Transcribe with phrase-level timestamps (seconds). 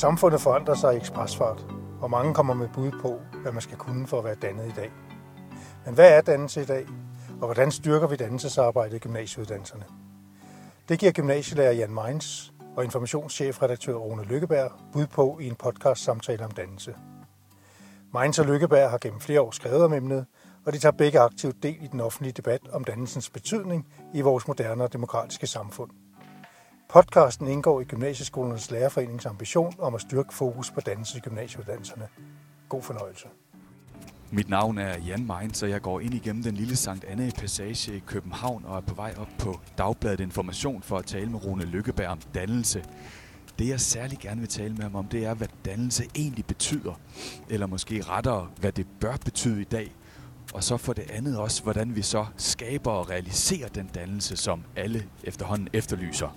[0.00, 1.66] Samfundet forandrer sig i ekspresfart,
[2.00, 4.72] og mange kommer med bud på, hvad man skal kunne for at være dannet i
[4.76, 4.92] dag.
[5.84, 6.86] Men hvad er dannelse i dag,
[7.40, 9.84] og hvordan styrker vi dannelsesarbejdet i gymnasieuddannelserne?
[10.88, 16.44] Det giver gymnasielærer Jan Meins og informationschefredaktør Rune Lykkeberg bud på i en podcast samtale
[16.44, 16.94] om dannelse.
[18.14, 20.26] Meins og Lykkeberg har gennem flere år skrevet om emnet,
[20.66, 24.48] og de tager begge aktivt del i den offentlige debat om dannelsens betydning i vores
[24.48, 25.90] moderne og demokratiske samfund.
[26.92, 32.08] Podcasten indgår i Gymnasieskolernes Lærerforenings ambition om at styrke fokus på dannelse i gymnasieuddannelserne.
[32.68, 33.28] God fornøjelse.
[34.30, 37.96] Mit navn er Jan Mein, så jeg går ind igennem den lille Sankt Anne Passage
[37.96, 41.64] i København og er på vej op på Dagbladet Information for at tale med Rune
[41.64, 42.84] Lykkeberg om dannelse.
[43.58, 47.00] Det jeg særlig gerne vil tale med ham om, det er, hvad dannelse egentlig betyder.
[47.48, 49.92] Eller måske rettere, hvad det bør betyde i dag.
[50.54, 54.64] Og så for det andet også, hvordan vi så skaber og realiserer den dannelse, som
[54.76, 56.28] alle efterhånden efterlyser.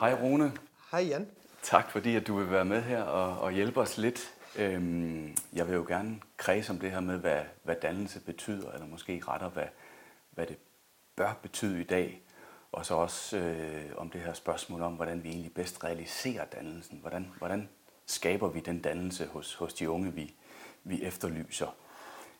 [0.00, 0.52] Hej Rune.
[0.90, 1.26] Hej Jan.
[1.62, 4.20] Tak fordi at du vil være med her og, og hjælpe os lidt.
[4.58, 8.86] Øhm, jeg vil jo gerne kredse om det her med, hvad, hvad dannelse betyder, eller
[8.86, 9.66] måske rettere, hvad,
[10.30, 10.56] hvad det
[11.16, 12.22] bør betyde i dag.
[12.72, 16.98] Og så også øh, om det her spørgsmål om, hvordan vi egentlig bedst realiserer dannelsen.
[17.00, 17.68] Hvordan, hvordan
[18.06, 20.34] skaber vi den dannelse hos, hos de unge, vi,
[20.86, 21.74] vi efterlyser.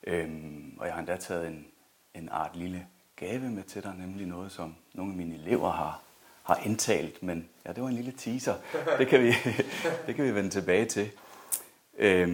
[0.07, 1.67] Øhm, og jeg har endda taget en,
[2.15, 6.01] en art lille gave med til dig, nemlig noget, som nogle af mine elever har,
[6.43, 7.23] har indtalt.
[7.23, 8.55] Men ja, det var en lille teaser.
[8.99, 9.33] Det kan vi,
[10.07, 11.11] det kan vi vende tilbage til.
[11.99, 12.31] Øhm,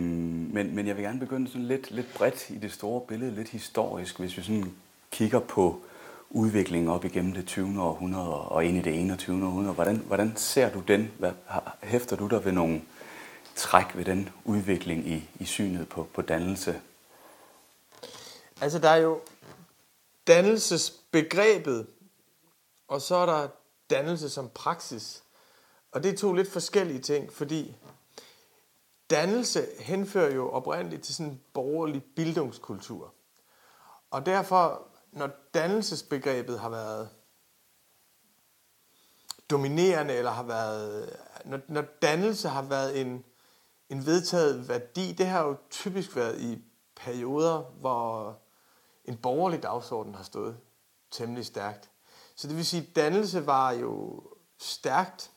[0.53, 3.49] men, men jeg vil gerne begynde sådan lidt, lidt bredt i det store billede, lidt
[3.49, 4.73] historisk, hvis vi sådan
[5.11, 5.83] kigger på
[6.31, 7.83] udviklingen op igennem det 20.
[7.83, 9.47] århundrede og ind i det 21.
[9.47, 9.75] århundrede.
[9.75, 11.11] Hvordan, hvordan ser du den?
[11.19, 11.33] Hvad,
[11.83, 12.81] hæfter du dig ved nogle
[13.57, 16.81] træk ved den udvikling i, i synet på, på dannelse?
[18.61, 19.21] Altså der er jo
[20.27, 21.87] dannelsesbegrebet,
[22.89, 23.49] og så er der
[23.91, 25.23] dannelse som praksis.
[25.93, 27.77] Og det er to lidt forskellige ting, fordi
[29.11, 33.15] dannelse henfører jo oprindeligt til sådan en borgerlig bildungskultur.
[34.11, 34.83] Og derfor,
[35.13, 37.09] når dannelsesbegrebet har været
[39.51, 43.25] dominerende, eller har været, når, når dannelse har været en,
[43.93, 46.59] en vedtaget værdi, det har jo typisk været i
[46.97, 48.39] perioder, hvor
[49.05, 50.57] en borgerlig dagsorden har stået
[51.11, 51.91] temmelig stærkt.
[52.37, 54.23] Så det vil sige, at dannelse var jo
[54.59, 55.31] stærkt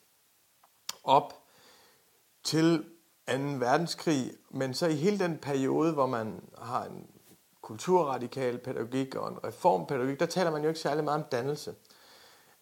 [1.04, 1.34] op
[2.44, 2.78] til
[3.28, 3.34] 2.
[3.34, 7.08] verdenskrig, men så i hele den periode, hvor man har en
[7.62, 11.76] kulturradikal pædagogik og en reformpædagogik, der taler man jo ikke særlig meget om dannelse.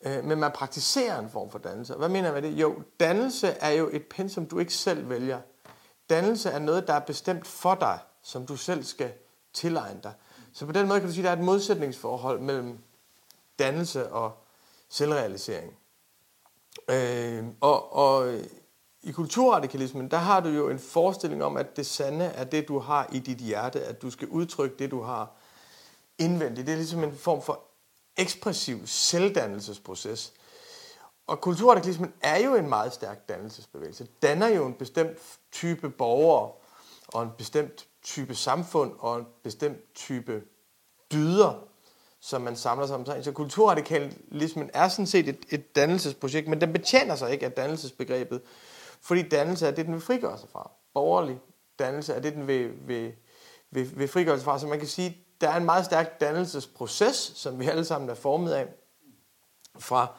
[0.05, 1.93] Øh, men man praktiserer en form for dannelse.
[1.93, 2.61] Hvad mener jeg med det?
[2.61, 5.39] Jo, dannelse er jo et pensum, du ikke selv vælger.
[6.13, 9.11] Dannelse er noget, der er bestemt for dig, som du selv skal
[9.53, 10.13] tilegne dig.
[10.53, 12.79] Så på den måde kan du sige, at der er et modsætningsforhold mellem
[13.59, 14.31] dannelse og
[14.89, 15.77] selvrealisering.
[16.87, 18.33] Øh, og, og
[19.03, 22.79] i kulturradikalismen, der har du jo en forestilling om, at det sande er det, du
[22.79, 25.31] har i dit hjerte, at du skal udtrykke det, du har
[26.17, 26.67] indvendigt.
[26.67, 27.59] Det er ligesom en form for
[28.17, 30.33] ekspressiv selvdannelsesproces.
[31.27, 34.07] Og kulturradikalismen er jo en meget stærk dannelsesbevægelse.
[34.21, 35.17] Danner jo en bestemt
[35.51, 36.51] type borgere,
[37.07, 40.43] og en bestemt type samfund, og en bestemt type
[41.11, 41.67] dyder,
[42.19, 43.05] som man samler sig om.
[43.05, 48.41] Så kulturradikalismen er sådan set et, et dannelsesprojekt, men den betjener sig ikke af dannelsesbegrebet,
[49.01, 50.71] fordi dannelse er det, den vil frigøre sig fra.
[50.93, 51.39] Borgerlig
[51.79, 53.13] dannelse er det, den vil, vil,
[53.71, 54.59] vil, vil frigøre sig fra.
[54.59, 58.13] Så man kan sige, der er en meget stærk dannelsesproces, som vi alle sammen er
[58.13, 58.67] formet af,
[59.79, 60.15] fra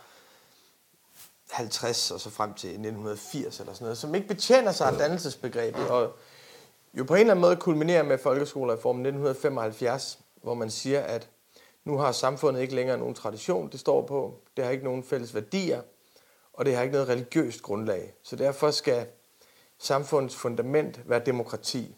[1.54, 5.88] 50 og så frem til 1980 eller sådan noget, som ikke betjener sig af dannelsesbegrebet,
[5.88, 6.12] og
[6.94, 11.28] jo på en eller anden måde kulminerer med folkeskolereformen 1975, hvor man siger, at
[11.84, 15.34] nu har samfundet ikke længere nogen tradition, det står på, det har ikke nogen fælles
[15.34, 15.82] værdier,
[16.52, 18.14] og det har ikke noget religiøst grundlag.
[18.22, 19.06] Så derfor skal
[19.78, 21.96] samfundets fundament være demokrati.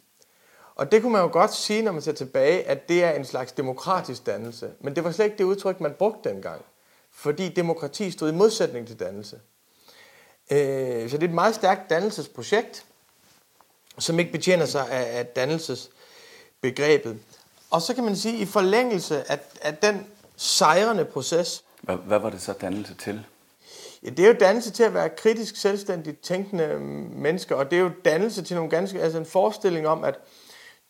[0.74, 3.24] Og det kunne man jo godt sige, når man ser tilbage, at det er en
[3.24, 4.70] slags demokratisk dannelse.
[4.80, 6.64] Men det var slet ikke det udtryk, man brugte dengang.
[7.16, 9.40] Fordi demokrati stod i modsætning til dannelse.
[10.50, 12.84] Øh, så det er et meget stærkt dannelsesprojekt,
[13.98, 17.18] som ikke betjener sig af, dannelsesbegrebet.
[17.70, 21.64] Og så kan man sige, at i forlængelse af, af den sejrende proces...
[21.82, 23.24] Hvad, hvad var det så dannelse til?
[24.02, 26.78] Ja, det er jo dannelse til at være kritisk, selvstændigt tænkende
[27.12, 30.18] mennesker, og det er jo dannelse til nogle ganske, altså en forestilling om, at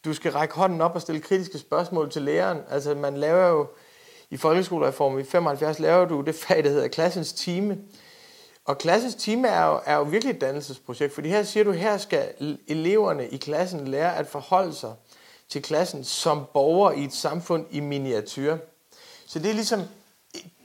[0.05, 2.59] du skal række hånden op og stille kritiske spørgsmål til læreren.
[2.71, 3.67] Altså man laver jo
[4.31, 7.79] i folkeskolereformen i 75 laver du det fag, der hedder klassens time.
[8.65, 11.99] Og klassens time er jo, er jo virkelig et dannelsesprojekt, fordi her siger du, her
[11.99, 14.95] skal eleverne i klassen lære at forholde sig
[15.49, 18.57] til klassen som borger i et samfund i miniatyr.
[19.27, 19.83] Så det er ligesom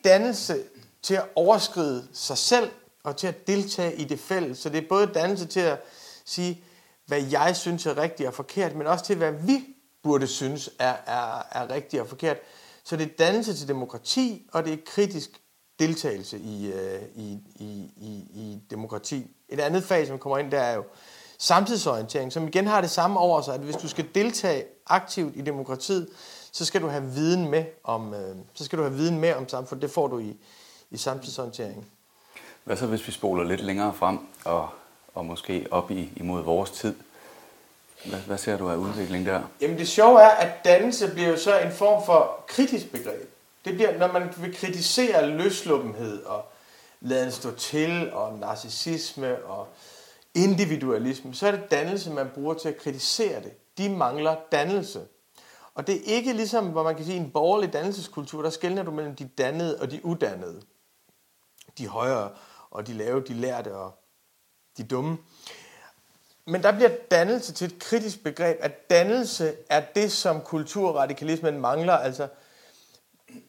[0.04, 0.64] dannelse
[1.02, 2.72] til at overskride sig selv
[3.04, 4.58] og til at deltage i det fælles.
[4.58, 5.80] Så det er både dannelse til at
[6.26, 6.64] sige,
[7.06, 9.66] hvad jeg synes er rigtigt og forkert, men også til, hvad vi
[10.04, 12.38] burde synes er, er, er rigtigt og forkert.
[12.84, 15.42] Så det er dannelse til demokrati, og det er kritisk
[15.80, 19.28] deltagelse i, øh, i, i, i, i demokrati.
[19.50, 20.84] Et andet fag, som kommer ind, der er jo
[21.38, 25.42] samtidsorientering, som igen har det samme over sig, at hvis du skal deltage aktivt i
[25.42, 26.08] demokratiet,
[26.52, 29.50] så skal du have viden med om, øh, så skal du have viden med om
[29.50, 29.82] samfundet.
[29.82, 30.38] Det får du i,
[30.92, 31.88] i samtidsorientering.
[32.64, 34.70] Hvad så, hvis vi spoler lidt længere frem og,
[35.14, 36.96] og måske op i, imod vores tid?
[38.06, 39.42] Hvad, hvad ser du af udvikling der?
[39.62, 43.34] Jamen det sjove er, at dannelse bliver jo så en form for kritisk begreb.
[43.66, 46.46] Det bliver, når man vil kritisere løsluppenhed og
[47.02, 49.68] laden stå til og narcissisme og
[50.36, 53.78] individualisme, så er det dannelse, man bruger til at kritisere det.
[53.78, 55.02] De mangler dannelse.
[55.76, 58.92] Og det er ikke ligesom, hvor man kan sige, en borgerlig dannelseskultur, der skældner du
[58.92, 60.62] mellem de dannede og de udannede.
[61.78, 62.30] De højere
[62.72, 63.92] og de lave, de lærte og
[64.78, 65.18] de dumme.
[66.46, 71.94] Men der bliver dannelse til et kritisk begreb, at dannelse er det, som kulturradikalismen mangler.
[71.94, 72.28] Altså,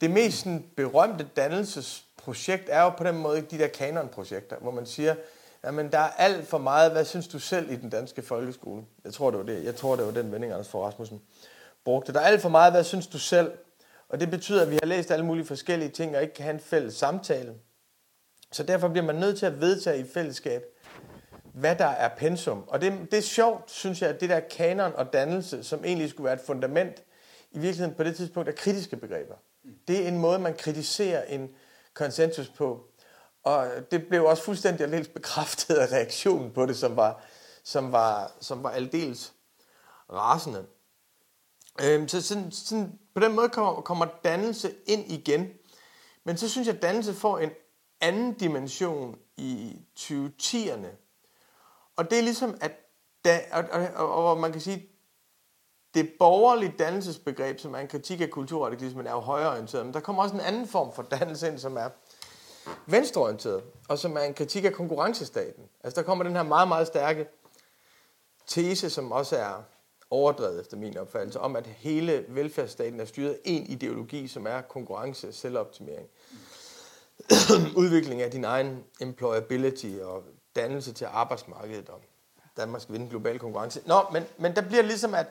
[0.00, 4.87] det mest sådan, berømte dannelsesprojekt er jo på den måde de der kanonprojekter, hvor man
[4.87, 5.15] siger,
[5.65, 8.83] jamen der er alt for meget, hvad synes du selv i den danske folkeskole?
[9.05, 9.65] Jeg tror, det var, det.
[9.65, 11.23] Jeg tror, det var den vending, Anders Fogh Rasmussen
[11.85, 12.12] brugte.
[12.12, 13.53] Der er alt for meget, hvad synes du selv?
[14.09, 16.55] Og det betyder, at vi har læst alle mulige forskellige ting, og ikke kan have
[16.55, 17.55] en fælles samtale.
[18.53, 20.62] Så derfor bliver man nødt til at vedtage i fællesskab,
[21.54, 22.64] hvad der er pensum.
[22.66, 26.10] Og det, det er sjovt, synes jeg, at det der kanon og dannelse, som egentlig
[26.10, 27.02] skulle være et fundament,
[27.50, 29.34] i virkeligheden på det tidspunkt er kritiske begreber.
[29.88, 31.50] Det er en måde, man kritiserer en
[31.94, 32.87] konsensus på.
[33.43, 37.25] Og det blev også fuldstændig aldeles bekræftet af reaktionen på det, som var,
[37.64, 39.32] som var, som var aldeles
[40.12, 40.66] rasende.
[41.81, 45.48] Øhm, så sådan, sådan, på den måde kommer, kommer dannelse ind igen.
[46.25, 47.50] Men så synes jeg, at dannelse får en
[48.00, 50.87] anden dimension i 2010'erne.
[52.02, 52.72] Og det er ligesom, at
[53.25, 54.88] da, og, og, og, og man kan sige,
[55.94, 59.87] det borgerlige dannelsesbegreb, som er en kritik af kulturradikalismen, er jo højreorienteret.
[59.87, 61.88] Men der kommer også en anden form for dannelse ind, som er
[62.87, 65.64] venstreorienteret, og som er en kritik af konkurrencestaten.
[65.84, 67.28] Altså der kommer den her meget, meget stærke
[68.46, 69.62] tese, som også er
[70.10, 74.60] overdrevet efter min opfattelse, om at hele velfærdsstaten er styret af en ideologi, som er
[74.60, 76.08] konkurrence, selvoptimering.
[77.82, 80.25] Udvikling af din egen employability og
[80.56, 82.00] dannelse til arbejdsmarkedet, og
[82.56, 83.82] Danmark skal vinde global konkurrence.
[83.87, 85.26] Nå, men, men der bliver ligesom, at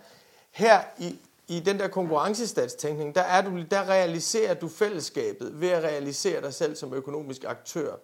[0.52, 5.84] her i, i den der konkurrencestatstænkning, der, er du, der realiserer du fællesskabet ved at
[5.84, 7.96] realisere dig selv som økonomisk aktør.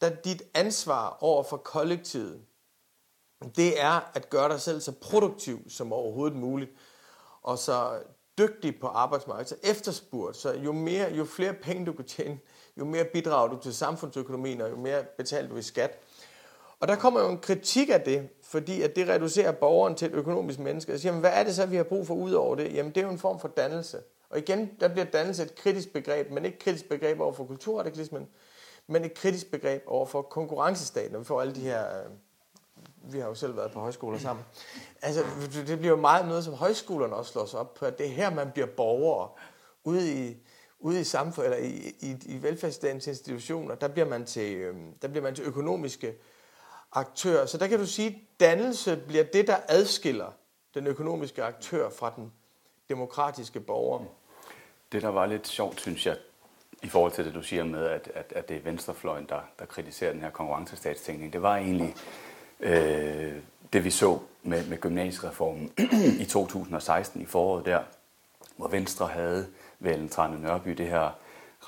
[0.00, 2.40] Der dit ansvar over for kollektivet,
[3.56, 6.70] det er at gøre dig selv så produktiv som overhovedet muligt,
[7.42, 8.02] og så
[8.38, 12.38] dygtig på arbejdsmarkedet, så efterspurgt, så jo, mere, jo flere penge du kan tjene,
[12.76, 15.98] jo mere bidrager du til samfundsøkonomien, og jo mere betaler du i skat.
[16.80, 20.14] Og der kommer jo en kritik af det, fordi at det reducerer borgeren til et
[20.14, 20.92] økonomisk menneske.
[20.92, 22.74] Jeg siger, hvad er det så, vi har brug for ud over det?
[22.74, 23.98] Jamen, det er jo en form for dannelse.
[24.30, 27.44] Og igen, der bliver dannelse et kritisk begreb, men ikke et kritisk begreb over for
[27.44, 28.28] kulturradikalismen,
[28.86, 31.14] men et kritisk begreb over for konkurrencestaten.
[31.14, 31.98] Og vi får alle de her...
[31.98, 32.10] Øh,
[33.12, 34.44] vi har jo selv været på højskoler sammen.
[35.02, 35.24] Altså,
[35.66, 38.10] det bliver jo meget noget, som højskolerne også slår sig op på, at det er
[38.10, 39.28] her, man bliver borgere
[39.84, 40.36] ude i,
[40.78, 45.08] ude i samfundet, eller i, i, i velfærdsstatens institutioner, der bliver man til, øh, der
[45.08, 46.14] bliver man til økonomiske
[46.92, 47.46] aktør.
[47.46, 50.32] Så der kan du sige, at dannelse bliver det, der adskiller
[50.74, 52.32] den økonomiske aktør fra den
[52.88, 53.98] demokratiske borger.
[53.98, 54.06] Mm.
[54.92, 56.16] Det, der var lidt sjovt, synes jeg,
[56.82, 59.64] i forhold til det, du siger med, at, at, at det er venstrefløjen, der, der
[59.64, 61.94] kritiserer den her konkurrencestatstænkning, det var egentlig
[62.60, 63.36] øh,
[63.72, 65.72] det, vi så med, med gymnasiereformen
[66.20, 67.80] i 2016 i foråret der,
[68.56, 69.46] hvor Venstre havde
[69.78, 71.10] ved Ellen Trane Nørby det her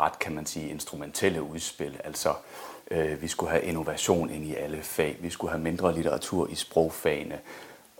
[0.00, 2.00] ret, kan man sige, instrumentelle udspil.
[2.04, 5.16] Altså Øh, Øh, vi skulle have innovation ind i alle fag.
[5.20, 7.40] Vi skulle have mindre litteratur i sprogfagene.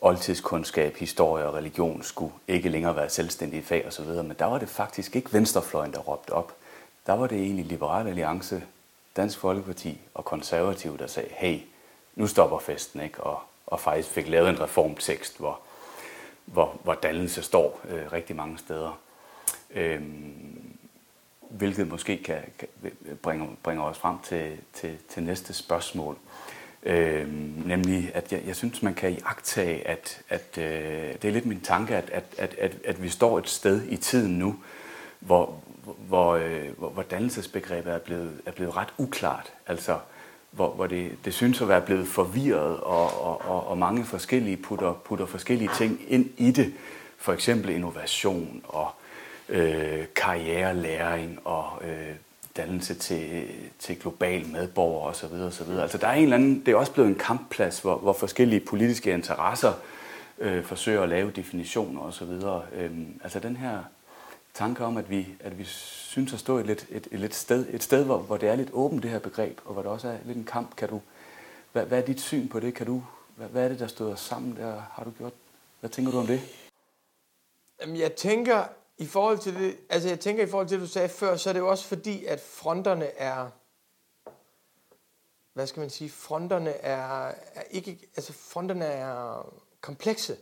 [0.01, 4.05] Oldtidskundskab, historie og religion skulle ikke længere være selvstændige fag osv.
[4.05, 6.57] Men der var det faktisk ikke venstrefløjen, der råbte op.
[7.07, 8.63] Der var det egentlig Liberal Alliance,
[9.17, 11.61] Dansk Folkeparti og Konservative, der sagde, hey,
[12.15, 13.23] nu stopper festen, ikke?
[13.23, 15.61] Og, og faktisk fik lavet en reformtekst, hvor,
[16.45, 18.99] hvor, hvor dannelse står øh, rigtig mange steder.
[19.71, 20.70] Øhm,
[21.51, 22.69] hvilket måske kan, kan
[23.23, 26.17] bringe, bringe os frem til, til, til næste spørgsmål.
[26.83, 27.29] Øh,
[27.67, 31.61] nemlig, at jeg, jeg synes, man kan iagtage, at, at øh, det er lidt min
[31.61, 34.57] tanke, at, at, at, at, at vi står et sted i tiden nu,
[35.21, 35.61] hvor,
[36.09, 39.53] hvor, øh, hvor, hvor dannelsesbegrebet er blevet, er blevet ret uklart.
[39.67, 39.99] Altså,
[40.51, 44.57] hvor, hvor det, det synes at være blevet forvirret, og, og, og, og mange forskellige
[44.57, 46.75] putter, putter forskellige ting ind i det.
[47.19, 48.91] For eksempel innovation og
[49.51, 52.15] øh, karrierelæring og øh,
[52.57, 55.33] dannelse til, til global medborger osv.
[55.33, 55.71] osv.
[55.71, 58.61] Altså der er en eller anden, det er også blevet en kampplads, hvor, hvor forskellige
[58.61, 59.73] politiske interesser
[60.39, 62.31] øh, forsøger at lave definitioner osv.
[62.73, 63.83] Øhm, altså den her
[64.55, 67.67] tanke om, at vi, at vi synes at stå et, lidt, et, et, lidt sted,
[67.71, 70.09] et sted hvor, hvor det er lidt åbent det her begreb, og hvor der også
[70.09, 70.77] er lidt en kamp.
[70.77, 71.01] Kan du,
[71.73, 72.75] hvad, hvad er dit syn på det?
[72.75, 73.03] Kan du,
[73.37, 74.83] hvad, hvad er det, der støder sammen der?
[74.93, 75.33] Har du gjort?
[75.81, 76.41] Hvad tænker du om det?
[77.81, 78.65] Jamen, jeg tænker,
[79.01, 81.49] i forhold til det, altså jeg tænker i forhold til det, du sagde før, så
[81.49, 83.51] er det jo også fordi, at fronterne er,
[85.55, 89.45] hvad skal man sige, fronterne er, er ikke, altså fronterne er
[89.81, 90.37] komplekse.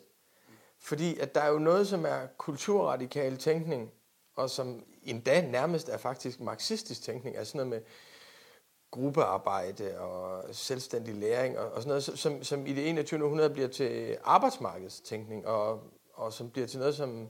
[0.78, 3.90] Fordi at der er jo noget, som er kulturradikal tænkning,
[4.36, 7.80] og som endda nærmest er faktisk marxistisk tænkning, altså noget med
[8.90, 13.24] gruppearbejde og selvstændig læring og, og sådan noget, som, som i det 21.
[13.24, 15.82] århundrede bliver til arbejdsmarkedstænkning, og,
[16.14, 17.28] og som bliver til noget, som,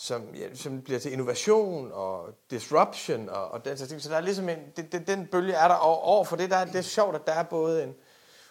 [0.00, 4.02] som, ja, som bliver til innovation og disruption og, og den slags ting.
[4.02, 6.50] Så der er ligesom en, det, det, den bølge er der over for det.
[6.50, 7.94] Der, det er sjovt, at der er både en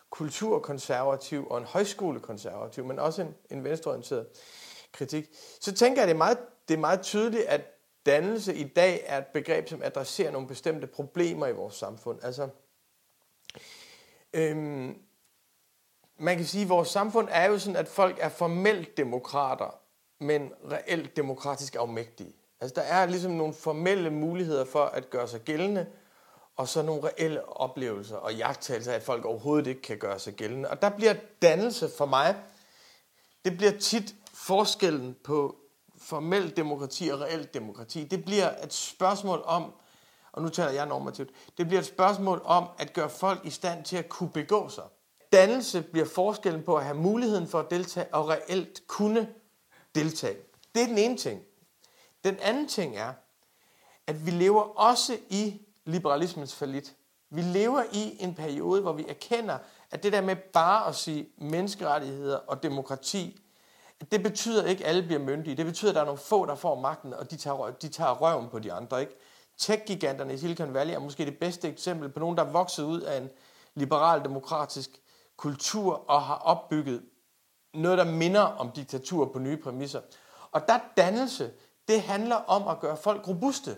[0.10, 4.28] kulturkonservativ og en højskolekonservativ, men også en, en venstreorienteret
[4.92, 5.30] kritik.
[5.62, 6.38] Så tænker jeg, at det er, meget,
[6.68, 7.62] det er meget tydeligt, at
[8.06, 12.24] dannelse i dag er et begreb, som adresserer nogle bestemte problemer i vores samfund.
[12.24, 12.50] Altså,
[14.34, 14.98] øhm,
[16.18, 19.79] man kan sige, at vores samfund er jo sådan, at folk er formelt demokrater,
[20.20, 22.34] men reelt demokratisk afmægtige.
[22.62, 25.86] Altså der er ligesom nogle formelle muligheder for at gøre sig gældende,
[26.56, 30.34] og så nogle reelle oplevelser og jagttagelser af, at folk overhovedet ikke kan gøre sig
[30.34, 30.70] gældende.
[30.70, 32.36] Og der bliver dannelse for mig,
[33.46, 35.56] det bliver tit forskellen på
[36.02, 38.04] formel demokrati og reelt demokrati.
[38.04, 39.74] Det bliver et spørgsmål om,
[40.32, 43.84] og nu taler jeg normativt, det bliver et spørgsmål om at gøre folk i stand
[43.86, 44.84] til at kunne begå sig.
[45.34, 49.28] Dannelse bliver forskellen på at have muligheden for at deltage og reelt kunne
[50.04, 50.38] deltage.
[50.76, 51.42] Det er den ene ting.
[52.24, 53.14] Den anden ting er,
[54.08, 56.96] at vi lever også i liberalismens falit.
[57.30, 59.58] Vi lever i en periode, hvor vi erkender,
[59.92, 63.42] at det der med bare at sige menneskerettigheder og demokrati,
[64.12, 65.58] det betyder ikke, at alle bliver myndige.
[65.58, 68.12] Det betyder, at der er nogle få, der får magten, og de tager, de tager
[68.12, 69.02] røven på de andre.
[69.02, 69.14] Ikke?
[69.58, 73.02] Tech-giganterne i Silicon Valley er måske det bedste eksempel på nogen, der er vokset ud
[73.02, 73.30] af en
[73.76, 74.90] liberal-demokratisk
[75.38, 77.02] kultur og har opbygget
[77.74, 80.02] noget, der minder om diktatur på nye præmisser.
[80.52, 81.52] Og der dannelse,
[81.88, 83.78] det handler om at gøre folk robuste.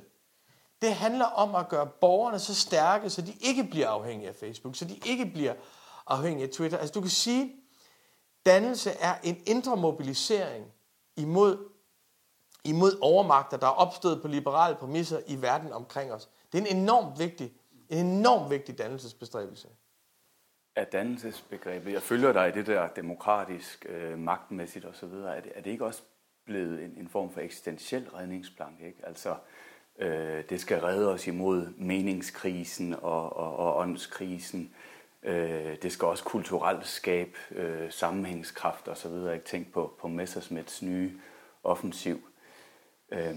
[0.81, 4.75] Det handler om at gøre borgerne så stærke, så de ikke bliver afhængige af Facebook,
[4.75, 5.53] så de ikke bliver
[6.07, 6.77] afhængige af Twitter.
[6.77, 7.55] Altså du kan sige,
[8.45, 10.65] dannelse er en indre mobilisering
[11.15, 11.69] imod,
[12.63, 16.29] imod overmagter, der er opstået på liberale præmisser i verden omkring os.
[16.51, 17.53] Det er en enormt vigtig,
[17.89, 19.67] en enormt vigtig dannelsesbestræbelse
[20.75, 21.93] af dannelsesbegrebet.
[21.93, 25.13] Jeg følger dig i det der demokratisk, øh, magtmæssigt osv.
[25.13, 26.01] Er det, er det ikke også
[26.45, 28.81] blevet en, en form for eksistentiel redningsplank?
[28.81, 29.07] Ikke?
[29.07, 29.35] Altså,
[29.99, 34.73] øh, det skal redde os imod meningskrisen og, og, og åndskrisen.
[35.23, 39.11] Øh, det skal også kulturelt skabe øh, sammenhængskraft osv.
[39.33, 41.11] Ikke tænk på, på Messersmiths nye
[41.63, 42.21] offensiv.
[43.11, 43.35] Øh,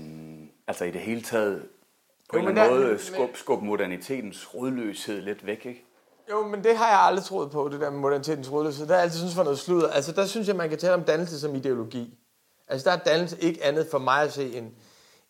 [0.67, 1.69] altså i det hele taget
[2.31, 5.85] på jo, en eller anden måde skub, skub modernitetens rodløshed lidt væk, ikke?
[6.31, 8.87] Jo, men det har jeg aldrig troet på, det der med modernitetens rodløshed.
[8.87, 9.91] Det har jeg altid synes var noget sludder.
[9.91, 12.19] Altså, der synes jeg, man kan tale om dannelse som ideologi.
[12.69, 14.75] Altså, der er dannelse ikke andet for mig at se en,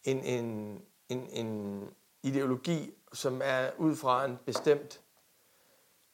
[0.04, 1.80] en, en, en, en
[2.22, 5.00] ideologi, som er ud fra en bestemt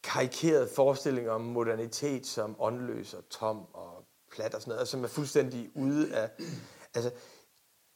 [0.02, 5.08] karikeret forestilling om modernitet som åndløs og tom og plat og sådan noget, som er
[5.08, 6.30] fuldstændig ude af...
[6.94, 7.10] Altså,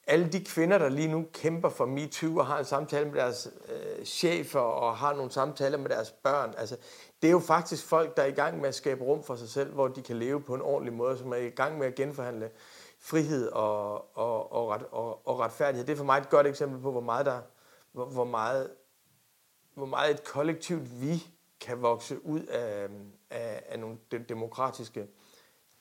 [0.07, 3.51] alle de kvinder, der lige nu kæmper for MeToo og har en samtale med deres
[3.69, 6.77] øh, chefer og har nogle samtaler med deres børn, altså,
[7.23, 9.49] det er jo faktisk folk, der er i gang med at skabe rum for sig
[9.49, 11.95] selv, hvor de kan leve på en ordentlig måde, som er i gang med at
[11.95, 12.51] genforhandle
[13.01, 15.87] frihed og, og, og, ret, og, og retfærdighed.
[15.87, 17.41] Det er for mig et godt eksempel på, hvor meget, der,
[17.93, 18.71] hvor, hvor meget,
[19.75, 21.27] hvor meget et kollektivt vi
[21.61, 22.89] kan vokse ud af,
[23.31, 25.07] af, af nogle demokratiske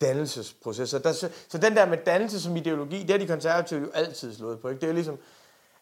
[0.04, 1.00] dannelsesprocesser.
[1.00, 4.36] Der, så, så den der med dannelse som ideologi, det har de konservative jo altid
[4.36, 4.70] slået på.
[4.70, 4.80] Ikke?
[4.82, 5.18] Det er jo ligesom,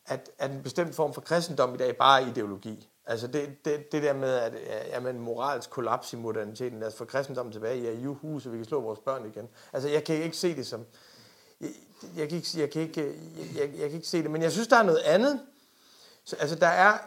[0.06, 2.88] at, at en bestemt form for kristendom i dag bare er ideologi.
[3.06, 4.54] Altså det, det, det der med, at
[4.90, 8.66] jamen, moralsk kollaps i moderniteten, lad os få kristendommen tilbage, ja, juhu, så vi kan
[8.66, 9.48] slå vores børn igen.
[9.74, 10.86] Altså jeg kan ikke se det som,
[11.62, 11.70] jeg,
[12.18, 14.52] jeg, kan, ikke, jeg, kan, ikke, jeg, jeg, jeg kan ikke se det, men jeg
[14.52, 15.40] synes, der er noget andet.
[16.26, 16.98] Så, altså der er,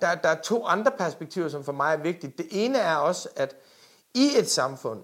[0.00, 2.34] der, der er to andre perspektiver, som for mig er vigtige.
[2.38, 3.56] Det ene er også, at
[4.14, 5.02] i et samfund,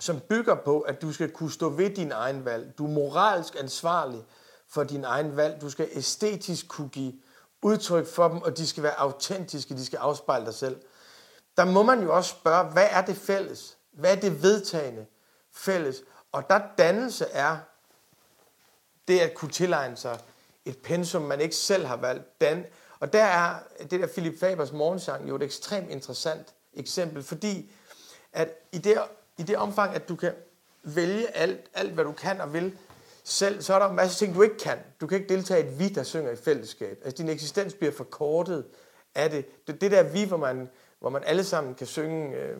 [0.00, 2.78] som bygger på, at du skal kunne stå ved din egen valg.
[2.78, 4.24] Du er moralsk ansvarlig
[4.68, 5.60] for din egen valg.
[5.60, 7.12] Du skal æstetisk kunne give
[7.62, 10.80] udtryk for dem, og de skal være autentiske, de skal afspejle dig selv.
[11.56, 13.76] Der må man jo også spørge, hvad er det fælles?
[13.92, 15.06] Hvad er det vedtagende
[15.52, 16.02] fælles?
[16.32, 17.56] Og der dannelse er
[19.08, 20.18] det at kunne tilegne sig
[20.64, 22.40] et pensum, man ikke selv har valgt.
[22.40, 22.66] Dan,
[23.00, 23.58] Og der er
[23.90, 27.72] det der Philip Fabers morgensang jo et ekstremt interessant eksempel, fordi
[28.32, 28.98] at i det,
[29.40, 30.32] i det omfang, at du kan
[30.82, 32.78] vælge alt, alt, hvad du kan og vil
[33.24, 34.78] selv, så er der en masse ting, du ikke kan.
[35.00, 36.98] Du kan ikke deltage i et vi, der synger i fællesskab.
[37.04, 38.64] Altså, din eksistens bliver forkortet
[39.14, 39.66] af det.
[39.66, 40.68] Det, det der vi, hvor man,
[41.00, 42.56] hvor man alle sammen kan synge øh,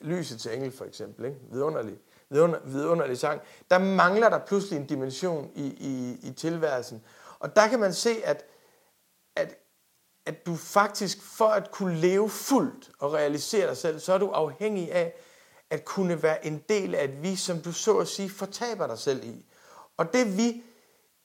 [0.00, 1.24] Lyset til engel, for eksempel.
[1.24, 1.38] Ikke?
[1.50, 1.98] Vidunderlig,
[2.30, 3.40] vidunder, vidunderlig sang.
[3.70, 7.02] Der mangler der pludselig en dimension i, i, i tilværelsen.
[7.38, 8.44] Og der kan man se, at,
[9.36, 9.54] at,
[10.26, 14.28] at du faktisk, for at kunne leve fuldt og realisere dig selv, så er du
[14.28, 15.14] afhængig af
[15.70, 18.98] at kunne være en del af et vi, som du så at sige fortaber dig
[18.98, 19.44] selv i.
[19.96, 20.62] Og det vi,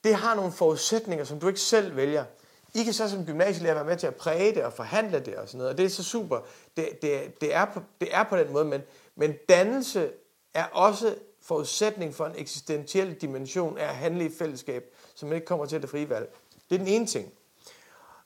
[0.04, 2.26] det har nogle forudsætninger, som du ikke selv vælger.
[2.74, 5.48] I kan så som gymnasielærer være med til at præge det og forhandle det og
[5.48, 6.40] sådan noget, og det er så super.
[6.78, 8.82] Det, det, det, er, på, det er på den måde, men,
[9.16, 10.12] men dannelse
[10.54, 14.84] er også forudsætning for en eksistentiel dimension af at handle i fællesskab,
[15.16, 16.36] som man ikke kommer til det frie valg.
[16.70, 17.32] Det er den ene ting.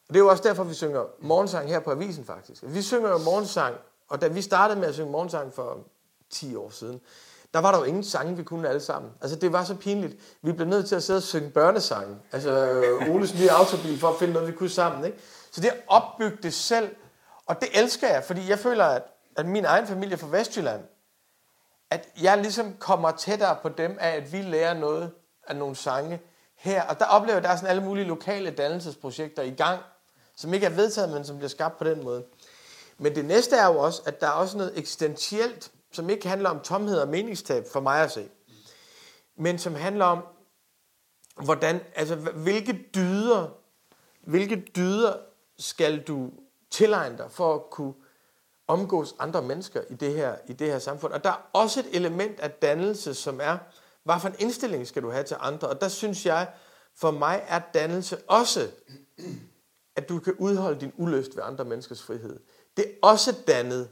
[0.08, 2.64] Og det er jo også derfor, vi synger morgensang her på avisen faktisk.
[2.68, 3.76] Vi synger jo morgensang,
[4.08, 5.88] og da vi startede med at synge morgensang for
[6.36, 7.02] 10 år siden,
[7.54, 9.12] der var der jo ingen sange, vi kunne alle sammen.
[9.22, 10.16] Altså, det var så pinligt.
[10.42, 12.18] Vi blev nødt til at sidde og synge børnesange.
[12.32, 15.06] Altså, øh, Oles nye autobil, for at finde noget, vi kunne sammen.
[15.06, 15.18] Ikke?
[15.52, 16.96] Så det opbygge det selv,
[17.46, 19.04] og det elsker jeg, fordi jeg føler, at,
[19.36, 20.82] at min egen familie fra Vestjylland,
[21.92, 25.12] at jeg ligesom kommer tættere på dem af, at vi lærer noget
[25.48, 26.22] af nogle sange
[26.56, 26.84] her.
[26.84, 29.82] Og der oplever jeg, at der er sådan alle mulige lokale dannelsesprojekter i gang,
[30.36, 32.24] som ikke er vedtaget, men som bliver skabt på den måde.
[32.98, 36.50] Men det næste er jo også, at der er også noget eksistentielt, som ikke handler
[36.50, 38.30] om tomhed og meningstab for mig at se,
[39.38, 40.24] men som handler om,
[41.44, 43.48] hvordan, altså, hvilke dyder,
[44.22, 45.14] hvilke dyder
[45.58, 46.32] skal du
[46.72, 47.94] tilegne dig for at kunne
[48.68, 51.14] omgås andre mennesker i det her, i det her samfund.
[51.14, 53.58] Og der er også et element af dannelse, som er,
[54.04, 55.68] hvad for en indstilling skal du have til andre?
[55.68, 56.50] Og der synes jeg,
[56.96, 58.68] for mig er dannelse også,
[59.96, 62.40] at du kan udholde din ulyst ved andre menneskers frihed.
[62.78, 63.90] Det er også dannet,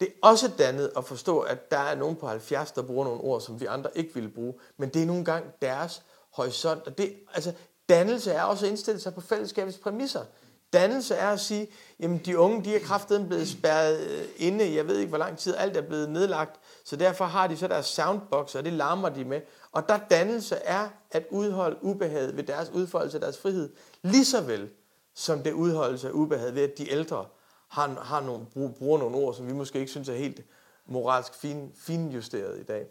[0.00, 3.20] det er også dannet at forstå, at der er nogen på 70, der bruger nogle
[3.20, 6.86] ord, som vi andre ikke ville bruge, men det er nogle gange deres horisont.
[6.86, 7.52] Og det, altså,
[7.88, 10.24] dannelse er også at indstille sig på fællesskabets præmisser.
[10.72, 11.68] Dannelse er at sige,
[12.00, 15.38] jamen de unge, de er kraftedeme blevet spærret øh, inde, jeg ved ikke hvor lang
[15.38, 19.08] tid, alt er blevet nedlagt, så derfor har de så deres soundbox, og det larmer
[19.08, 19.40] de med.
[19.72, 24.40] Og der dannelse er at udholde ubehaget ved deres udfoldelse af deres frihed, lige så
[24.40, 24.70] vel
[25.14, 27.24] som det udholdelse af ubehaget ved, at de ældre
[27.68, 28.46] har, har nogle,
[28.78, 30.44] bruger nogle ord, som vi måske ikke synes er helt
[30.86, 32.86] moralsk fin, finjusteret i dag.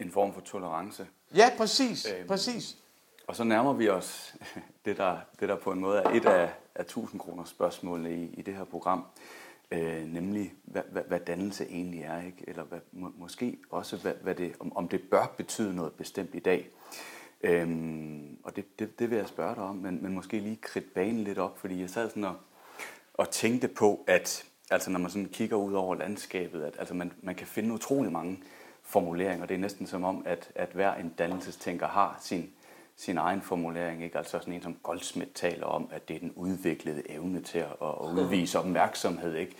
[0.00, 1.06] En form for tolerance.
[1.36, 2.06] Ja, præcis.
[2.12, 2.76] Øhm, præcis.
[3.26, 4.34] Og så nærmer vi os
[4.84, 8.34] det, der, det der på en måde er et af, af 1000 kroner spørgsmålene i,
[8.34, 9.04] i det her program,
[9.70, 12.44] øh, nemlig hvad, hvad, hvad dannelse egentlig er, ikke?
[12.46, 16.34] eller hvad, må, måske også hvad, hvad det, om, om det bør betyde noget bestemt
[16.34, 16.70] i dag.
[17.40, 20.94] Øhm, og det, det, det vil jeg spørge dig om, men, men måske lige kridt
[20.94, 22.36] banen lidt op, fordi jeg sad sådan og,
[23.14, 27.12] og tænkte på, at altså når man sådan kigger ud over landskabet, at altså man,
[27.22, 28.42] man kan finde utrolig mange
[28.82, 29.46] formuleringer.
[29.46, 32.50] Det er næsten som om, at, at hver en dannelsestænker har sin,
[32.96, 34.04] sin egen formulering.
[34.04, 34.18] Ikke?
[34.18, 37.76] Altså sådan en som Goldsmith taler om, at det er den udviklede evne til at,
[37.82, 39.34] at udvise opmærksomhed.
[39.34, 39.56] Ikke?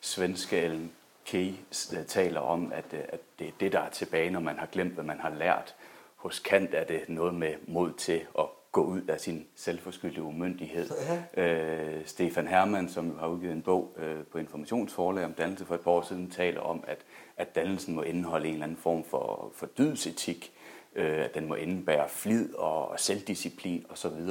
[0.00, 0.92] Svenske Ellen
[1.24, 1.52] Key
[1.98, 4.66] øh, taler om, at, øh, at det er det, der er tilbage, når man har
[4.66, 5.74] glemt, hvad man har lært.
[6.16, 10.90] Hos Kant er det noget med mod til at gå ud af sin selvforskyldte umyndighed.
[11.36, 11.42] Ja.
[11.42, 15.80] Øh, Stefan Hermann, som har udgivet en bog øh, på Informationsforlag om dannelse for et
[15.80, 16.98] par år siden, taler om, at,
[17.36, 20.52] at dannelsen må indeholde en eller anden form for, for dydsetik,
[20.94, 24.30] øh, at den må indebære flid og, og selvdisciplin osv.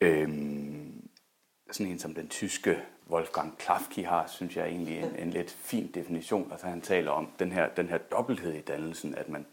[0.00, 0.28] Øh,
[1.70, 2.78] sådan en som den tyske
[3.10, 6.52] Wolfgang Klafki har, synes jeg egentlig en, en lidt fin definition.
[6.52, 9.46] Altså han taler om den her, den her dobbelthed i dannelsen, at man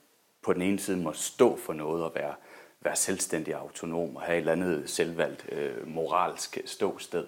[0.44, 2.34] på den ene side må stå for noget og være
[2.84, 7.28] være selvstændig autonom og have et eller andet selvvalgt øh, moralsk ståsted,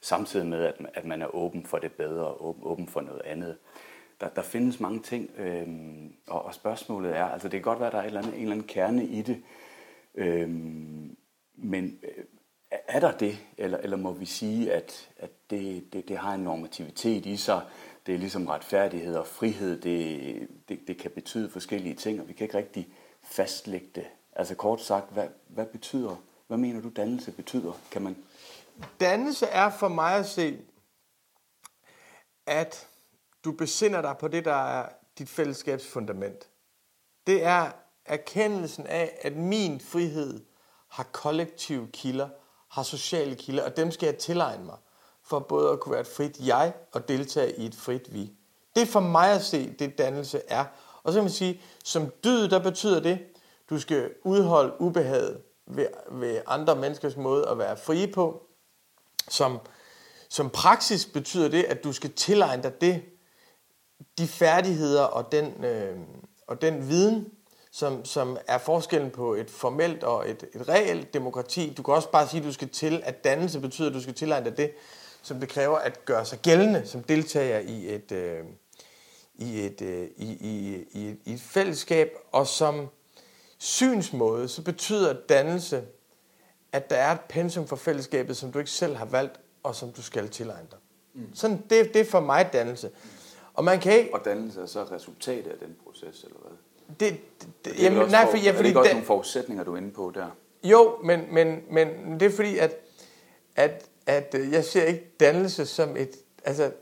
[0.00, 3.22] samtidig med, at, at man er åben for det bedre og åben, åben for noget
[3.24, 3.56] andet.
[4.20, 5.68] Der, der findes mange ting, øh,
[6.26, 8.34] og, og spørgsmålet er, altså det kan godt være, at der er et eller andet,
[8.34, 9.42] en eller anden kerne i det,
[10.14, 10.48] øh,
[11.56, 12.24] men øh,
[12.88, 16.40] er der det, eller, eller må vi sige, at, at det, det, det har en
[16.40, 17.62] normativitet i sig,
[18.06, 22.32] det er ligesom retfærdighed og frihed, det, det, det kan betyde forskellige ting, og vi
[22.32, 22.88] kan ikke rigtig
[23.22, 26.16] fastlægge det Altså kort sagt, hvad, hvad betyder,
[26.46, 27.72] hvad mener du dannelse betyder?
[27.90, 28.16] Kan man...
[29.00, 30.58] Dannelse er for mig at se,
[32.46, 32.86] at
[33.44, 36.48] du besinder dig på det, der er dit fællesskabsfundament.
[37.26, 37.70] Det er
[38.04, 40.44] erkendelsen af, at min frihed
[40.88, 42.28] har kollektive kilder,
[42.68, 44.76] har sociale kilder, og dem skal jeg tilegne mig,
[45.22, 48.32] for både at kunne være et frit jeg og deltage i et frit vi.
[48.74, 50.64] Det er for mig at se, det dannelse er.
[51.02, 53.18] Og så kan man sige, som dyd, der betyder det,
[53.70, 58.42] du skal udholde ubehaget ved, ved andre menneskers måde at være frie på.
[59.28, 59.58] Som,
[60.28, 63.02] som praksis betyder det, at du skal tilegne dig det,
[64.18, 65.98] de færdigheder og den, øh,
[66.46, 67.32] og den viden,
[67.72, 71.74] som, som er forskellen på et formelt og et, et reelt demokrati.
[71.76, 74.14] Du kan også bare sige, at du skal til, at dannelse betyder, at du skal
[74.14, 74.72] tilegne dig det,
[75.22, 78.44] som det kræver at gøre sig gældende som deltager i et, øh,
[79.34, 82.88] i et, øh, i, i, i, i et fællesskab, og som
[83.64, 85.82] synsmåde, så betyder dannelse,
[86.72, 89.92] at der er et pensum for fællesskabet, som du ikke selv har valgt, og som
[89.92, 90.78] du skal tilegne dig.
[91.14, 91.34] Mm.
[91.34, 92.90] Sådan, det, det er for mig dannelse.
[93.54, 94.14] Og man kan ikke...
[94.14, 96.56] Og dannelse er så resultatet af den proces, eller hvad?
[97.00, 99.72] Det, det, det jamen, nej, for, ja, fordi er det ikke også nogle forudsætninger, du
[99.72, 100.26] er inde på der?
[100.64, 102.76] Jo, men, men, men det er fordi, at,
[103.56, 106.10] at, at øh, jeg ser ikke dannelse som et...
[106.44, 106.72] Altså,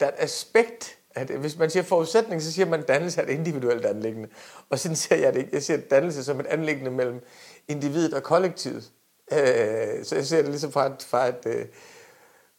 [0.00, 3.24] der er et aspekt at hvis man siger forudsætning, så siger man, at dannelse er
[3.24, 4.28] et individuelt anlæggende.
[4.70, 5.50] Og sådan ser jeg det ikke.
[5.52, 7.20] Jeg ser dannelse som et anlæggende mellem
[7.68, 8.90] individet og kollektivet.
[9.32, 11.66] Øh, så jeg ser det ligesom fra et, fra et, øh,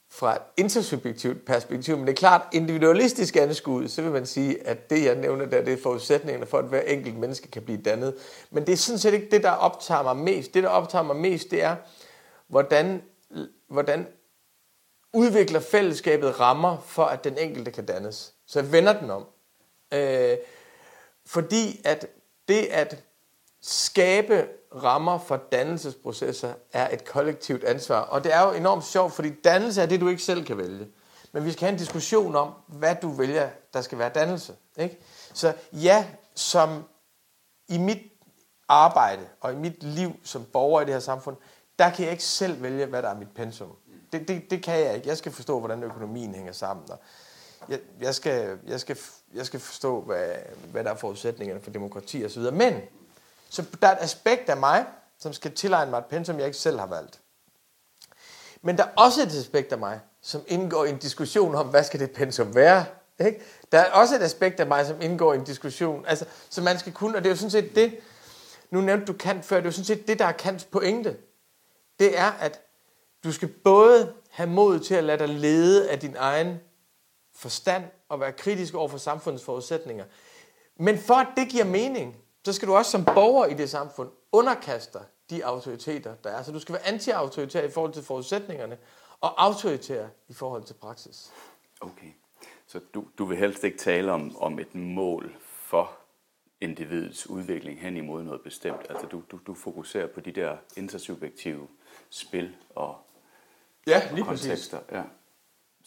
[0.09, 1.97] fra et intersubjektivt perspektiv.
[1.97, 5.63] Men det er klart, individualistisk anskuet, så vil man sige, at det, jeg nævner der,
[5.63, 8.15] det er forudsætningerne for, at hver enkelt menneske kan blive dannet.
[8.51, 10.53] Men det er sådan set ikke det, der optager mig mest.
[10.53, 11.75] Det, der optager mig mest, det er,
[12.47, 13.01] hvordan,
[13.69, 14.07] hvordan
[15.13, 18.33] udvikler fællesskabet rammer for, at den enkelte kan dannes.
[18.47, 19.25] Så jeg vender den om.
[19.91, 20.37] Øh,
[21.25, 22.07] fordi at
[22.47, 23.03] det at
[23.61, 27.99] skabe rammer for dannelsesprocesser er et kollektivt ansvar.
[27.99, 30.87] Og det er jo enormt sjovt, fordi dannelse er det, du ikke selv kan vælge.
[31.31, 34.55] Men vi skal have en diskussion om, hvad du vælger, der skal være dannelse.
[34.77, 34.99] Ikke?
[35.33, 36.83] Så ja, som
[37.67, 38.01] i mit
[38.67, 41.37] arbejde og i mit liv som borger i det her samfund,
[41.79, 43.75] der kan jeg ikke selv vælge, hvad der er mit pensum.
[44.11, 45.07] Det, det, det kan jeg ikke.
[45.07, 46.91] Jeg skal forstå, hvordan økonomien hænger sammen.
[46.91, 46.99] Og
[47.69, 48.97] jeg, jeg, skal, jeg, skal,
[49.33, 50.27] jeg skal forstå, hvad,
[50.71, 52.41] hvad der er forudsætningerne for demokrati osv.
[52.41, 52.81] Men
[53.49, 54.85] så der er et aspekt af mig,
[55.19, 57.19] som skal tilegne mig et pensum, jeg ikke selv har valgt.
[58.61, 61.83] Men der er også et aspekt af mig, som indgår i en diskussion om, hvad
[61.83, 62.85] skal det pensum være?
[63.19, 63.41] Ikke?
[63.71, 66.79] Der er også et aspekt af mig, som indgår i en diskussion, altså, som man
[66.79, 67.99] skal kunne, og det er jo sådan set det,
[68.69, 71.17] nu nævnte du Kant før, det er jo sådan set det, der er Kants pointe.
[71.99, 72.61] Det er, at
[73.23, 76.59] du skal både have mod til at lade dig lede af din egen
[77.37, 80.05] forstand og være kritisk over for samfundets forudsætninger.
[80.75, 84.09] Men for at det giver mening, så skal du også som borger i det samfund
[84.31, 86.43] underkaste de autoriteter, der er.
[86.43, 88.77] Så du skal være anti-autoritær i forhold til forudsætningerne,
[89.21, 91.31] og autoritær i forhold til praksis.
[91.81, 92.11] Okay.
[92.67, 95.91] Så du, du vil helst ikke tale om, om et mål for
[96.61, 98.81] individets udvikling hen imod noget bestemt.
[98.89, 101.67] Altså du, du, du fokuserer på de der intersubjektive
[102.09, 102.97] spil og,
[103.87, 104.79] ja, lige og kontekster.
[104.79, 104.95] Præcis.
[104.95, 105.03] Ja.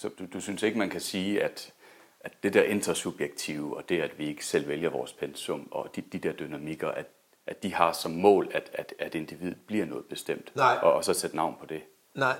[0.00, 1.72] Så du, du synes ikke, man kan sige, at,
[2.20, 6.00] at det der intersubjektive, og det, at vi ikke selv vælger vores pensum, og de,
[6.00, 7.06] de der dynamikker, at,
[7.46, 10.78] at de har som mål, at, at, at individet bliver noget bestemt, Nej.
[10.82, 11.82] Og, og så sætte navn på det?
[12.14, 12.36] Nej,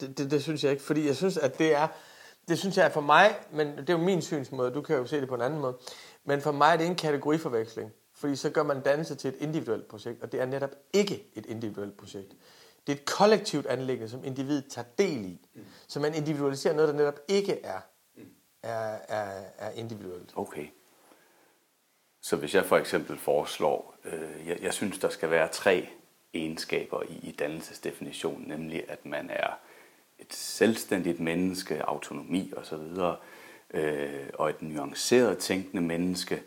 [0.00, 1.88] det, det, det synes jeg ikke, fordi jeg synes, at det er,
[2.48, 5.06] det synes jeg er for mig, men det er jo min synsmåde, du kan jo
[5.06, 5.76] se det på en anden måde,
[6.24, 9.88] men for mig er det en kategoriforveksling, fordi så gør man dannelse til et individuelt
[9.88, 12.32] projekt, og det er netop ikke et individuelt projekt.
[12.86, 15.40] Det er et kollektivt anlæggende, som individet tager del i.
[15.54, 15.64] Mm.
[15.86, 17.80] Så man individualiserer noget, der netop ikke er,
[18.62, 20.32] er, er, er individuelt.
[20.36, 20.66] Okay.
[22.20, 25.88] Så hvis jeg for eksempel foreslår, øh, jeg, jeg synes, der skal være tre
[26.34, 29.58] egenskaber i, i dannelsesdefinitionen, nemlig at man er
[30.18, 32.98] et selvstændigt menneske, autonomi osv.,
[33.70, 36.42] øh, og et nuanceret tænkende menneske,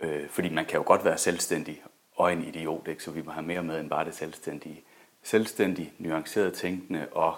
[0.00, 3.02] øh, fordi man kan jo godt være selvstændig og en idiot, ikke?
[3.02, 4.84] så vi må have mere med end bare det selvstændige
[5.24, 7.36] selvstændig, nuanceret tænkende og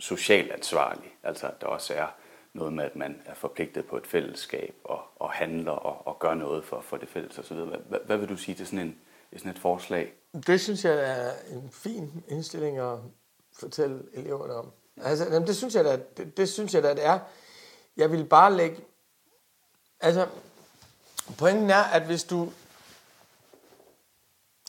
[0.00, 1.16] socialt ansvarlig.
[1.22, 2.06] Altså at der også er
[2.52, 6.34] noget med, at man er forpligtet på et fællesskab og, og handler og, og gør
[6.34, 7.56] noget for, for det fælles osv.
[7.56, 8.96] Hvad, hvad vil du sige til sådan, en,
[9.36, 10.12] sådan et forslag?
[10.46, 12.98] Det synes jeg er en fin indstilling at
[13.52, 14.72] fortælle eleverne om.
[15.02, 17.18] Altså, jamen, det synes jeg da, det, det synes jeg da, det er.
[17.96, 18.76] Jeg vil bare lægge...
[20.00, 20.26] Altså,
[21.38, 22.52] pointen er, at hvis du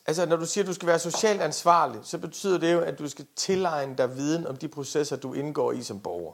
[0.06, 3.00] Altså, når du siger, at du skal være socialt ansvarlig, så betyder det jo, at
[3.00, 6.34] du skal tilegne dig viden om de processer, du indgår i som borger.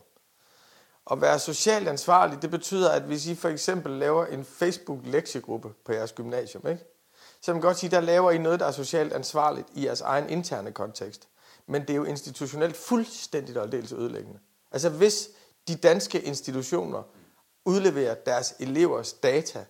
[1.12, 5.94] At være socialt ansvarlig, det betyder, at hvis I for eksempel laver en Facebook-lektiegruppe på
[5.94, 6.84] jeres gymnasium, ikke?
[7.42, 10.02] så man kan godt sige, der laver I noget, der er socialt ansvarligt i jeres
[10.02, 11.28] egen interne kontekst.
[11.68, 14.40] Men det er jo institutionelt fuldstændigt og aldeles ødelæggende.
[14.72, 15.30] Altså hvis
[15.68, 17.04] de danske institutioner
[17.66, 19.66] udleverer deres elevers data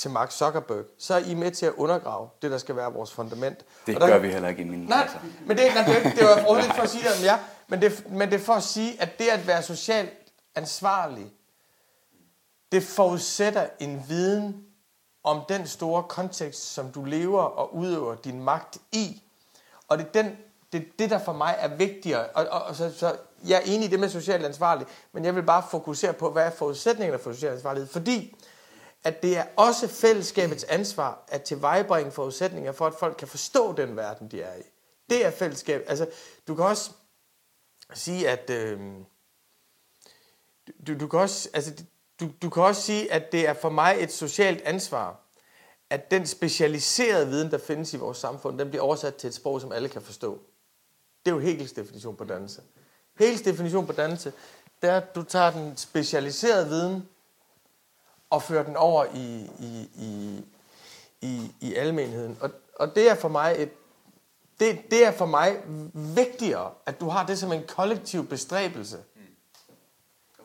[0.00, 3.12] til Mark Zuckerberg, så er I med til at undergrave det, der skal være vores
[3.12, 3.64] fundament.
[3.86, 5.08] Det og der, gør vi heller ikke i min Nej,
[5.46, 8.10] men det, nej, det, det var overhovedet for at sige det om jer, men det,
[8.10, 10.10] men det er for at sige, at det at være socialt
[10.54, 11.32] ansvarlig,
[12.72, 14.64] det forudsætter en viden
[15.24, 19.22] om den store kontekst, som du lever og udøver din magt i.
[19.88, 20.36] Og det er den,
[20.72, 22.26] det, det, der for mig er vigtigere.
[22.26, 25.34] Og, og, og så, så jeg er enig i det med socialt ansvarlig, men jeg
[25.34, 27.88] vil bare fokusere på, hvad er forudsætningerne for social ansvarlighed.
[27.88, 28.36] Fordi
[29.04, 33.96] at det er også fællesskabets ansvar at tilvejebringe forudsætninger for, at folk kan forstå den
[33.96, 34.62] verden, de er i.
[35.10, 35.84] Det er fællesskab.
[35.88, 36.08] Altså,
[36.48, 36.90] du kan også
[37.94, 38.50] sige, at...
[38.50, 38.80] Øh,
[40.86, 41.84] du, du, kan også, altså,
[42.20, 45.20] du, du kan også sige, at det er for mig et socialt ansvar,
[45.90, 49.60] at den specialiserede viden, der findes i vores samfund, den bliver oversat til et sprog,
[49.60, 50.40] som alle kan forstå.
[51.24, 52.62] Det er jo Hegels definition på dannelse.
[53.18, 54.32] Hegels definition på dannelse,
[54.82, 57.08] det er, at du tager den specialiserede viden
[58.30, 60.44] og fører den over i, i, i,
[61.20, 62.38] i, i almenheden.
[62.40, 63.70] Og, og det er for mig et
[64.60, 65.56] det, det er for mig
[65.92, 68.96] vigtigere, at du har det som en kollektiv bestræbelse,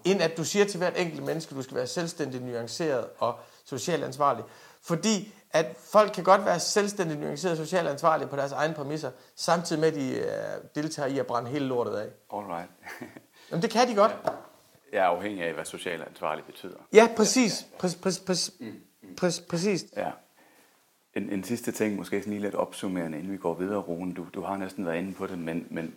[0.03, 3.39] end at du siger til hvert enkelt menneske, at du skal være selvstændig, nuanceret og
[3.65, 4.43] socialt ansvarlig.
[4.81, 9.11] Fordi at folk kan godt være selvstændigt nuanceret og socialt ansvarlige på deres egne præmisser,
[9.35, 12.07] samtidig med, at de uh, deltager i at brænde hele lortet af.
[12.33, 12.69] All right.
[13.51, 14.11] Jamen, det kan de godt.
[14.11, 14.33] Jeg
[14.93, 16.77] er afhængig af, hvad socialt ansvarlig betyder.
[16.93, 17.67] Ja, præcis.
[17.79, 17.97] Præcis.
[17.99, 18.19] Præcis.
[18.19, 18.51] Præcis.
[19.17, 19.45] Præcis.
[19.49, 19.85] præcis.
[19.97, 20.11] Ja.
[21.15, 24.13] En, en sidste ting, måske sådan lige lidt opsummerende, inden vi går videre, Rune.
[24.13, 25.95] Du, du har næsten været inde på det, men, men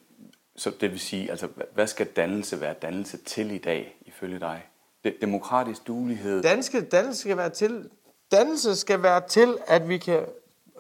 [0.56, 4.66] så det vil sige, altså, hvad skal dannelse være dannelse til i dag, ifølge dig?
[5.20, 6.42] Demokratisk duelighed?
[6.42, 7.90] Danske, dannelse skal være til,
[8.32, 10.26] dannelse skal være til, at vi kan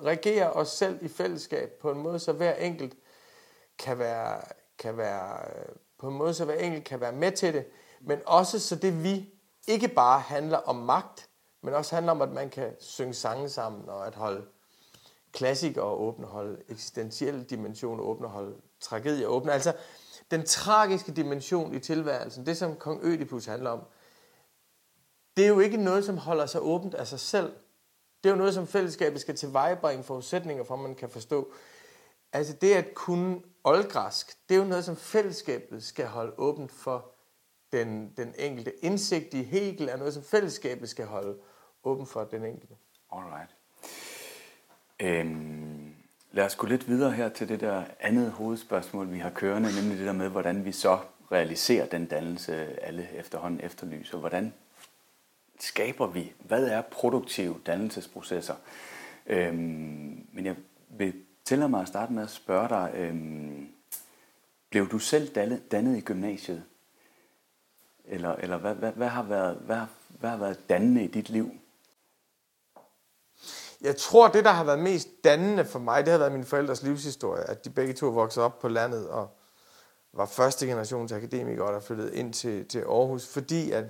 [0.04, 2.94] regere os selv i fællesskab på en måde, så hver enkelt
[3.78, 4.40] kan være,
[4.78, 5.38] kan være
[5.98, 7.64] på en måde, så hver enkelt kan være med til det,
[8.00, 9.34] men også så det vi
[9.68, 11.28] ikke bare handler om magt,
[11.62, 14.44] men også handler om, at man kan synge sange sammen, og at holde
[15.32, 19.52] klassikere åbne, holde eksistentielle dimensioner åbne, holde tragedier åbne.
[19.52, 19.74] Altså,
[20.30, 23.80] den tragiske dimension i tilværelsen, det som kong Ødipus handler om,
[25.36, 27.52] det er jo ikke noget, som holder sig åbent af sig selv.
[28.24, 31.52] Det er jo noget, som fællesskabet skal tilvejebringe forudsætninger for, at man kan forstå.
[32.32, 37.17] Altså det at kunne oldgræsk, det er jo noget, som fællesskabet skal holde åbent for
[37.72, 38.84] den, den enkelte.
[38.84, 41.36] Indsigt i Hegel er noget, som fællesskabet skal holde
[41.84, 42.74] åben for den enkelte.
[43.12, 43.50] Alright.
[45.00, 45.94] Øhm,
[46.32, 49.98] lad os gå lidt videre her til det der andet hovedspørgsmål, vi har kørende, nemlig
[49.98, 50.98] det der med, hvordan vi så
[51.32, 52.54] realiserer den dannelse,
[52.84, 54.18] alle efterhånden efterlyser.
[54.18, 54.54] Hvordan
[55.60, 56.32] skaber vi?
[56.38, 58.54] Hvad er produktive dannelsesprocesser?
[59.26, 60.56] Øhm, men jeg
[60.88, 63.68] vil tillade mig at starte med at spørge dig, øhm,
[64.70, 66.64] blev du selv dannet, dannet i gymnasiet?
[68.10, 71.50] Eller, eller hvad, hvad, hvad, har været, hvad, hvad har været dannende i dit liv?
[73.80, 76.82] Jeg tror, det, der har været mest dannende for mig, det har været mine forældres
[76.82, 77.44] livshistorie.
[77.44, 79.38] At de begge to voksede op på landet og
[80.12, 83.26] var første generation til akademikere, der flyttede ind til, til Aarhus.
[83.26, 83.84] Fordi at,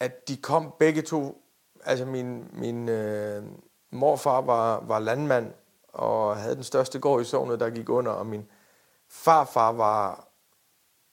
[0.00, 1.42] at de kom begge to...
[1.84, 3.44] Altså min, min øh,
[3.90, 5.52] morfar var, var landmand
[5.88, 8.12] og havde den største gård i sognet, der gik under.
[8.12, 8.46] Og min
[9.08, 10.27] farfar var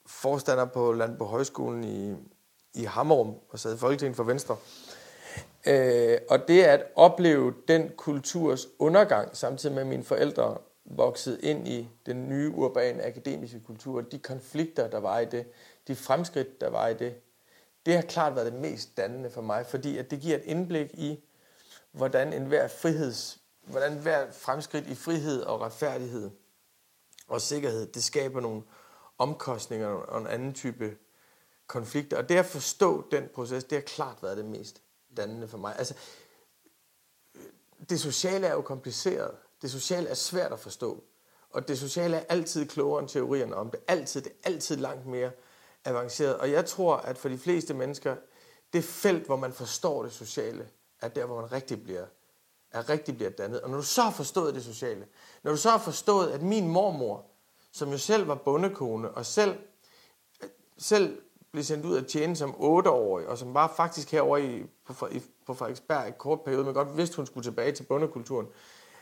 [0.05, 2.15] forstander på Landbo Højskolen i,
[2.73, 4.57] i Hammerum og sad i Folketinget for Venstre.
[5.67, 11.67] Øh, og det at opleve den kulturs undergang, samtidig med at mine forældre voksede ind
[11.67, 15.45] i den nye urbane akademiske kultur, de konflikter, der var i det,
[15.87, 17.15] de fremskridt, der var i det,
[17.85, 20.93] det har klart været det mest dannende for mig, fordi at det giver et indblik
[20.93, 21.23] i,
[21.91, 26.29] hvordan enhver friheds, hvordan hver fremskridt i frihed og retfærdighed
[27.27, 28.61] og sikkerhed, det skaber nogle
[29.17, 30.97] omkostninger og en anden type
[31.67, 32.17] konflikter.
[32.17, 34.81] Og det at forstå den proces, det har klart været det mest
[35.17, 35.75] dannende for mig.
[35.77, 35.93] Altså,
[37.89, 39.31] det sociale er jo kompliceret.
[39.61, 41.03] Det sociale er svært at forstå.
[41.49, 43.79] Og det sociale er altid klogere end teorierne om det.
[43.87, 45.31] Altid, det er altid langt mere
[45.85, 46.37] avanceret.
[46.37, 48.15] Og jeg tror, at for de fleste mennesker,
[48.73, 50.69] det felt, hvor man forstår det sociale,
[51.01, 52.05] er der, hvor man rigtig bliver,
[52.71, 53.61] er rigtig bliver dannet.
[53.61, 55.07] Og når du så har forstået det sociale,
[55.43, 57.25] når du så har forstået, at min mormor,
[57.75, 59.55] som jo selv var bondekone, og selv,
[60.77, 61.17] selv
[61.51, 65.21] blev sendt ud at tjene som 8-årig, og som var faktisk herovre i, på, i,
[65.45, 68.47] på Frederiksberg en kort periode, men godt vidste, hun skulle tilbage til bondekulturen,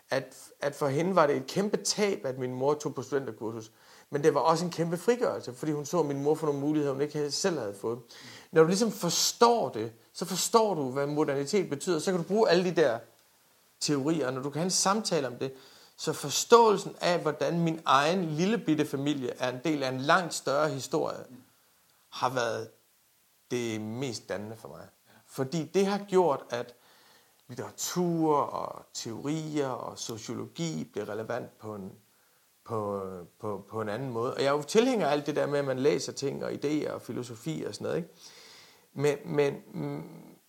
[0.09, 3.71] at, at for hende var det et kæmpe tab, at min mor tog på studenterkursus.
[4.09, 6.93] Men det var også en kæmpe frigørelse, fordi hun så min mor for nogle muligheder,
[6.93, 7.99] hun ikke selv havde fået.
[8.51, 11.99] Når du ligesom forstår det, så forstår du, hvad modernitet betyder.
[11.99, 12.99] Så kan du bruge alle de der
[13.79, 15.53] teorier, og når du kan have en samtale om det,
[16.03, 20.33] så forståelsen af, hvordan min egen lille bitte familie er en del af en langt
[20.33, 21.25] større historie,
[22.09, 22.69] har været
[23.51, 24.87] det mest dannende for mig.
[25.27, 26.75] Fordi det har gjort, at
[27.47, 31.91] litteratur og teorier og sociologi bliver relevant på en,
[32.65, 33.01] på,
[33.39, 34.33] på, på en anden måde.
[34.33, 36.51] Og jeg er jo tilhænger af alt det der med, at man læser ting og
[36.51, 37.97] idéer og filosofi og sådan noget.
[37.97, 38.09] Ikke?
[38.93, 39.63] Men, men,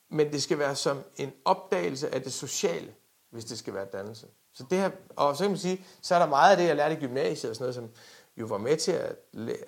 [0.08, 2.94] men det skal være som en opdagelse af det sociale,
[3.30, 4.26] hvis det skal være dannelse.
[4.54, 6.76] Så det her, og så kan man sige, så er der meget af det, jeg
[6.76, 7.88] lærte i gymnasiet og sådan noget, som
[8.36, 9.16] jo var med til at,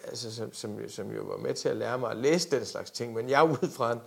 [0.04, 2.90] altså, som, som, som jo var med til at lære mig at læse den slags
[2.90, 3.14] ting.
[3.14, 4.00] Men jeg er ud fra en,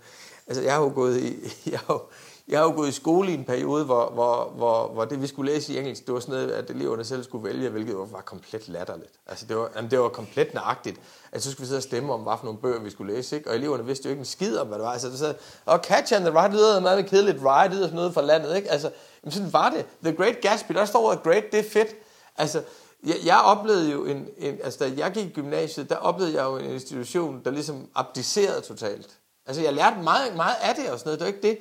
[0.46, 1.36] altså jeg har jo gået i,
[1.70, 2.00] jeg har jo,
[2.48, 5.26] jeg har jo gået i skole i en periode, hvor, hvor, hvor, hvor det, vi
[5.26, 8.20] skulle læse i engelsk, det var sådan noget, at eleverne selv skulle vælge, hvilket var
[8.20, 9.12] komplet latterligt.
[9.26, 11.00] Altså, det var, jamen, det var komplet nøjagtigt.
[11.32, 13.36] Altså, så skulle vi sidde og stemme om, hvad for nogle bøger vi skulle læse,
[13.36, 13.50] ikke?
[13.50, 14.92] Og eleverne vidste jo ikke en skid om, hvad det var.
[14.92, 17.38] Altså, det sad, og Catch and the Ride, det lyder meget kedeligt.
[17.42, 18.70] ride, det lyder sådan noget fra landet, ikke?
[18.70, 18.90] Altså,
[19.24, 19.86] jamen, sådan var det.
[20.02, 21.88] The Great Gatsby, der står ordet great, det er fedt.
[22.36, 22.62] Altså,
[23.06, 26.44] jeg, jeg oplevede jo en, en, altså da jeg gik i gymnasiet, der oplevede jeg
[26.44, 29.18] jo en institution, der ligesom abdicerede totalt.
[29.46, 31.58] Altså jeg lærte meget, meget af det og sådan noget, det var ikke det.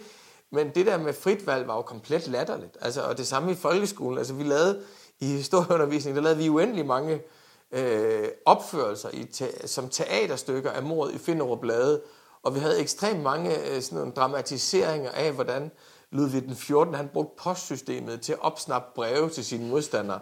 [0.52, 2.78] Men det der med frit valg var jo komplet latterligt.
[2.82, 4.18] Altså, og det samme i folkeskolen.
[4.18, 4.82] Altså, vi lavede
[5.20, 7.22] i historieundervisning, der lavede vi uendelig mange
[7.72, 12.02] øh, opførelser i te- som teaterstykker af mordet i Finderup Blade.
[12.44, 15.72] Og vi havde ekstremt mange øh, sådan nogle dramatiseringer af, hvordan
[16.12, 16.94] Ludvig den 14.
[16.94, 20.20] han brugte postsystemet til at opsnappe breve til sine modstandere.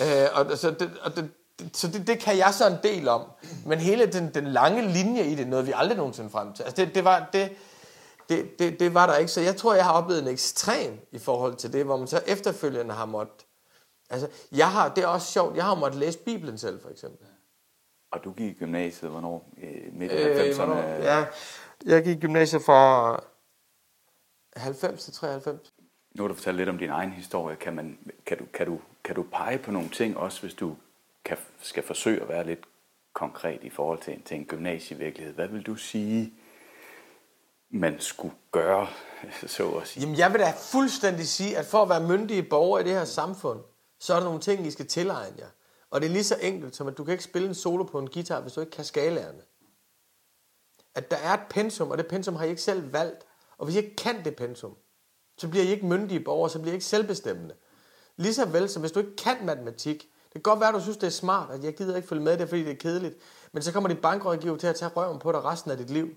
[0.00, 1.30] Øh, og så det, og det,
[1.72, 3.22] så det, det kan jeg så en del om.
[3.66, 6.62] Men hele den, den lange linje i det nåede vi aldrig nogensinde frem til.
[6.62, 7.52] Altså det, det, var, det,
[8.28, 9.32] det, det, det var der ikke.
[9.32, 12.20] Så jeg tror, jeg har oplevet en ekstrem i forhold til det, hvor man så
[12.26, 13.46] efterfølgende har måttet...
[14.10, 17.26] Altså, jeg har, det er også sjovt, jeg har måttet læse Bibelen selv, for eksempel.
[18.12, 19.50] Og du gik i gymnasiet, hvornår?
[19.62, 20.56] Øh, midt i Øh, 90'erne?
[20.56, 20.80] hvornår?
[20.82, 21.24] ja,
[21.86, 23.22] jeg gik i gymnasiet fra
[24.56, 25.72] 90 til 93.
[26.14, 27.56] Nu har du fortalt lidt om din egen historie.
[27.56, 30.76] Kan, man, kan, du, kan, du, kan du pege på nogle ting også, hvis du
[31.24, 32.60] kan, skal forsøge at være lidt
[33.14, 35.34] konkret i forhold til, en- til en gymnasievirkelighed?
[35.34, 36.32] Hvad vil du sige,
[37.70, 38.86] man skulle gøre,
[39.46, 40.00] så at sige?
[40.02, 43.04] Jamen, jeg vil da fuldstændig sige, at for at være myndige borgere i det her
[43.04, 43.60] samfund,
[44.00, 45.48] så er der nogle ting, I skal tilegne jer.
[45.90, 47.98] Og det er lige så enkelt, som at du kan ikke spille en solo på
[47.98, 49.42] en guitar, hvis du ikke kan skalaerne.
[50.94, 53.26] At der er et pensum, og det pensum har I ikke selv valgt.
[53.58, 54.76] Og hvis I ikke kan det pensum,
[55.38, 57.54] så bliver I ikke myndige borgere, så bliver I ikke selvbestemmende.
[58.16, 60.80] Lige så vel, som hvis du ikke kan matematik, det kan godt være, at du
[60.80, 63.14] synes, det er smart, at jeg gider ikke følge med det, fordi det er kedeligt.
[63.52, 66.08] Men så kommer dit bankrådgiver til at tage røven på dig resten af dit liv.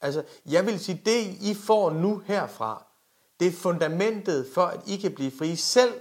[0.00, 2.86] Altså, jeg vil sige, det I får nu herfra,
[3.40, 5.94] det er fundamentet for, at I kan blive frie selv,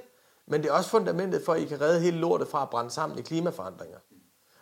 [0.48, 2.92] men det er også fundamentet for, at I kan redde hele lortet fra at brænde
[2.92, 3.98] sammen i klimaforandringer.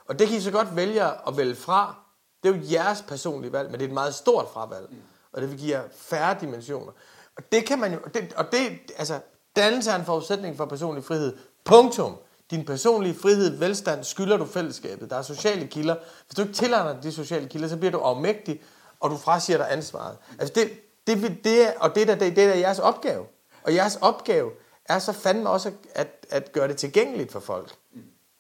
[0.06, 1.95] Og det kan I så godt vælge at vælge fra.
[2.43, 4.89] Det er jo jeres personlige valg, men det er et meget stort fravalg.
[5.34, 6.91] Og det vil give jer færre dimensioner.
[7.38, 9.19] Og det kan man jo, det, og det, altså,
[9.56, 11.38] dannelse er en forudsætning for personlig frihed.
[11.65, 12.15] Punktum.
[12.52, 15.10] Din personlige frihed, velstand, skylder du fællesskabet.
[15.10, 15.96] Der er sociale kilder.
[16.28, 18.62] Hvis du ikke tilegner de sociale kilder, så bliver du afmægtig,
[19.00, 20.17] og du frasiger dig ansvaret.
[20.39, 20.72] Altså det,
[21.08, 23.26] det, det, er- og det der, det, det er jeres opgave.
[23.63, 24.52] Og jeres opgave
[24.86, 27.76] er så fandme også at, at gøre det tilgængeligt for folk.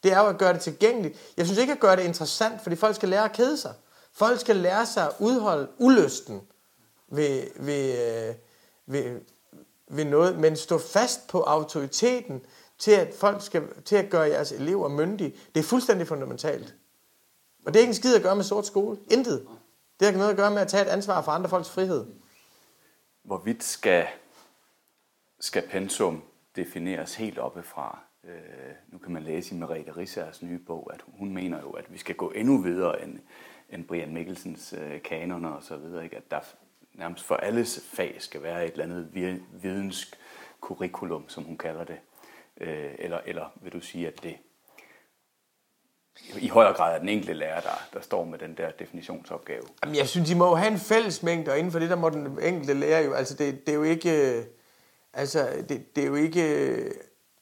[0.03, 1.17] Det er jo at gøre det tilgængeligt.
[1.37, 3.73] Jeg synes ikke at gøre det interessant, fordi folk skal lære at kede sig.
[4.13, 6.41] Folk skal lære sig at udholde ulysten
[7.15, 8.35] ved, ved, øh,
[8.85, 9.21] ved,
[9.87, 12.45] ved noget, men stå fast på autoriteten
[12.77, 15.35] til at folk skal til at gøre jeres elever myndige.
[15.55, 16.75] Det er fuldstændig fundamentalt.
[17.65, 18.97] Og det er ikke en skid at gøre med sort skole.
[19.11, 19.47] Intet.
[19.99, 22.05] Det har ikke noget at gøre med at tage et ansvar for andre folks frihed.
[23.23, 24.07] Hvorvidt skal,
[25.39, 26.23] skal pensum
[26.55, 27.99] defineres helt oppefra?
[28.23, 28.31] Øh,
[28.87, 31.97] nu kan man læse i Merete Rissers nye bog, at hun mener jo, at vi
[31.97, 33.19] skal gå endnu videre end,
[33.69, 36.03] end Brian Mikkelsens øh, kanoner og så videre.
[36.03, 36.17] Ikke?
[36.17, 36.39] At der
[36.93, 41.97] nærmest for alles fag skal være et eller andet vi- videnskurrikulum, som hun kalder det.
[42.61, 44.37] Øh, eller, eller vil du sige, at det
[46.39, 49.61] i højere grad er den enkelte lærer, der, der står med den der definitionsopgave?
[49.83, 52.09] Jamen, jeg synes, de må jo have en fællesmængde, og inden for det, der må
[52.09, 54.45] den enkelte lærer jo, altså det, det er jo ikke, øh,
[55.13, 56.91] altså det, det er jo ikke, øh,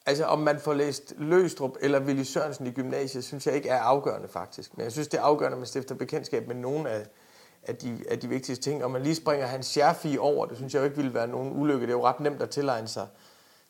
[0.05, 3.79] altså om man får læst Løstrup eller Willy Sørensen i gymnasiet, synes jeg ikke er
[3.81, 4.77] afgørende faktisk.
[4.77, 7.05] Men jeg synes, det er afgørende, at man stifter bekendtskab med nogle af,
[7.63, 8.83] af, de, af de vigtigste ting.
[8.83, 11.61] Og man lige springer hans Scherfi over, det synes jeg jo ikke ville være nogen
[11.61, 11.81] ulykke.
[11.81, 13.07] Det er jo ret nemt at tilegne sig.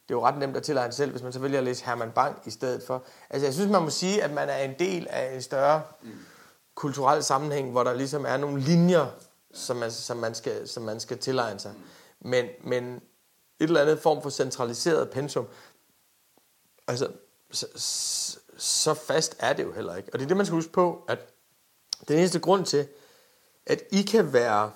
[0.08, 1.86] Det er jo ret nemt at tilegne sig selv, hvis man så vælger at læse
[1.86, 3.04] Herman Bang i stedet for.
[3.30, 5.82] Altså jeg synes, man må sige, at man er en del af en større
[6.75, 9.06] kulturel sammenhæng, hvor der ligesom er nogle linjer,
[9.54, 11.73] som man, som man, skal, som man skal tilegne sig.
[12.19, 13.01] Men, men et
[13.60, 15.47] eller andet form for centraliseret pensum,
[16.88, 17.07] altså,
[17.51, 20.09] så- så fast er det jo heller ikke.
[20.13, 21.20] Og det er det, man skal huske på, at
[22.07, 22.88] den eneste grund til,
[23.66, 24.72] at I kan være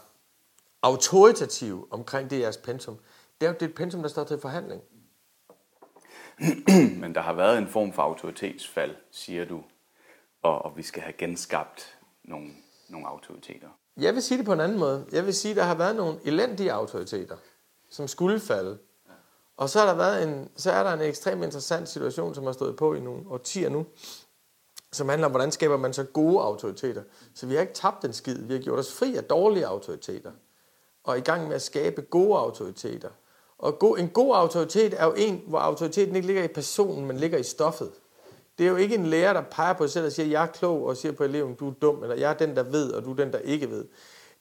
[0.81, 2.97] autoritative omkring det jeres pensum,
[3.41, 4.81] det er jo det et pensum, der står til forhandling.
[7.01, 9.63] Men der har været en form for autoritetsfald, siger du,
[10.41, 12.51] og, og vi skal have genskabt nogle,
[12.89, 13.67] nogle autoriteter.
[13.97, 15.05] Jeg vil sige det på en anden måde.
[15.11, 17.37] Jeg vil sige, at der har været nogle elendige autoriteter,
[17.89, 18.77] som skulle falde.
[19.57, 22.51] Og så, har der været en, så er der en ekstremt interessant situation, som har
[22.51, 23.85] stået på i nogle årtier nu,
[24.95, 27.03] som handler om, hvordan skaber man så gode autoriteter.
[27.33, 28.37] Så vi har ikke tabt en skid.
[28.37, 30.31] Vi har gjort os fri af dårlige autoriteter.
[31.03, 33.09] Og er i gang med at skabe gode autoriteter.
[33.57, 37.17] Og god, en god autoritet er jo en, hvor autoriteten ikke ligger i personen, men
[37.17, 37.91] ligger i stoffet.
[38.57, 40.47] Det er jo ikke en lærer, der peger på sig selv og siger, jeg er
[40.47, 43.03] klog, og siger på eleven, du er dum, eller jeg er den, der ved, og
[43.03, 43.85] du er den, der ikke ved.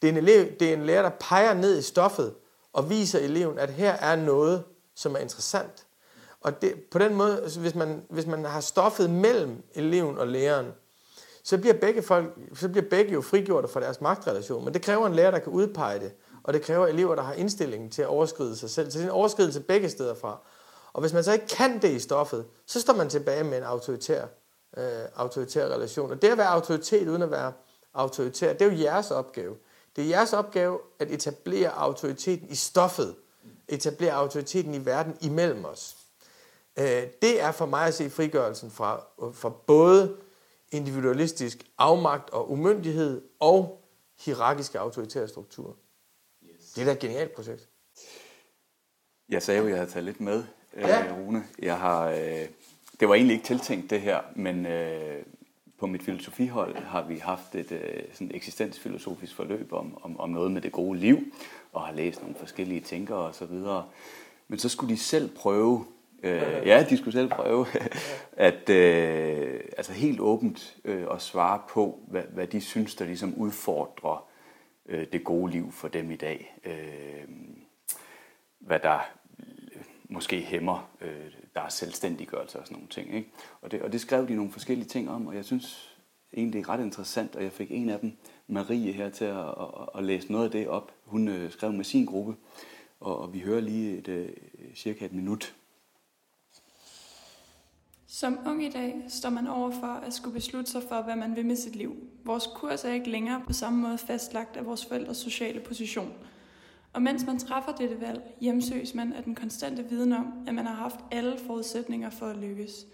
[0.03, 2.35] Det er en, elev, det er en lærer, der peger ned i stoffet
[2.73, 5.84] og viser eleven, at her er noget, som er interessant.
[6.45, 10.27] Og det, på den måde, altså hvis man, hvis man har stoffet mellem eleven og
[10.29, 10.67] læreren,
[11.43, 14.65] så bliver begge, folk, så bliver begge jo frigjorte fra deres magtrelation.
[14.65, 17.33] Men det kræver en lærer, der kan udpege det, og det kræver elever, der har
[17.33, 18.91] indstillingen til at overskride sig selv.
[18.91, 20.39] Så det er en overskridelse begge steder fra.
[20.93, 23.65] Og hvis man så ikke kan det i stoffet, så står man tilbage med en
[23.65, 24.25] autoritær,
[24.77, 24.85] øh,
[25.17, 26.11] autoritær relation.
[26.11, 27.53] Og det at være autoritet uden at være
[27.95, 29.57] autoritær, det er jo jeres opgave.
[29.97, 33.15] Det er jeres opgave at etablere autoriteten i stoffet.
[33.69, 35.97] Etablere autoriteten i verden imellem os.
[36.79, 40.17] Øh, det er for mig at se frigørelsen fra, fra både
[40.73, 43.85] individualistisk afmagt og umyndighed og
[44.25, 45.73] hierarkiske autoritære strukturer.
[46.45, 46.73] Yes.
[46.73, 47.69] Det er da et genialt projekt.
[49.29, 50.45] Jeg sagde jo, at jeg havde taget lidt med,
[50.77, 51.07] ja.
[51.07, 51.45] øh, Rune.
[51.59, 52.49] Jeg har, øh,
[53.01, 55.23] det var egentlig ikke tiltænkt det her, men øh,
[55.79, 60.53] på mit filosofihold har vi haft et øh, sådan eksistensfilosofisk forløb om, om, om noget
[60.53, 61.19] med det gode liv,
[61.73, 63.87] og har læst nogle forskellige tænkere og så videre.
[64.49, 65.87] Men så skulle de selv prøve,
[66.25, 67.67] øh, ja, de skulle selv prøve,
[68.49, 73.35] at øh, altså helt åbent øh, at svare på, hvad, hvad de synes, der ligesom
[73.35, 74.29] udfordrer
[74.87, 76.57] øh, det gode liv for dem i dag.
[76.65, 77.29] Øh,
[78.59, 78.99] hvad der
[80.09, 83.15] måske hæmmer øh, deres selvstændiggørelse og sådan nogle ting.
[83.15, 83.29] Ikke?
[83.61, 85.97] Og, det, og det skrev de nogle forskellige ting om, og jeg synes
[86.33, 88.13] egentlig det er ret interessant, og jeg fik en af dem,
[88.47, 90.93] Marie, her til at, at, at læse noget af det op.
[91.05, 92.37] Hun øh, skrev med sin gruppe,
[93.01, 94.29] og, og vi hører lige et, øh,
[94.75, 95.55] cirka et minut.
[98.15, 101.37] Som ung i dag står man over for at skulle beslutte sig for, hvad man
[101.37, 101.97] vil med sit liv.
[102.25, 106.13] Vores kurs er ikke længere på samme måde fastlagt af vores forældres sociale position–
[106.93, 110.67] og mens man træffer dette valg, hjemsøges man af den konstante viden om, at man
[110.67, 112.87] har haft alle forudsætninger for at lykkes.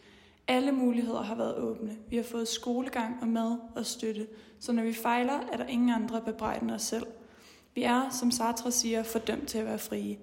[0.49, 1.97] Alle muligheder har været åbne.
[2.09, 4.27] Vi har fået skolegang og mad og støtte,
[4.61, 7.07] så når vi fejler, er der ingen andre bebrejden os selv.
[7.75, 10.19] Vi er, som Sartre siger, fordømt til at være frie.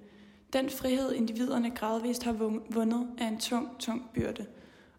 [0.53, 2.33] Den frihed, individerne gradvist har
[2.69, 4.45] vundet, er en tung, tung byrde.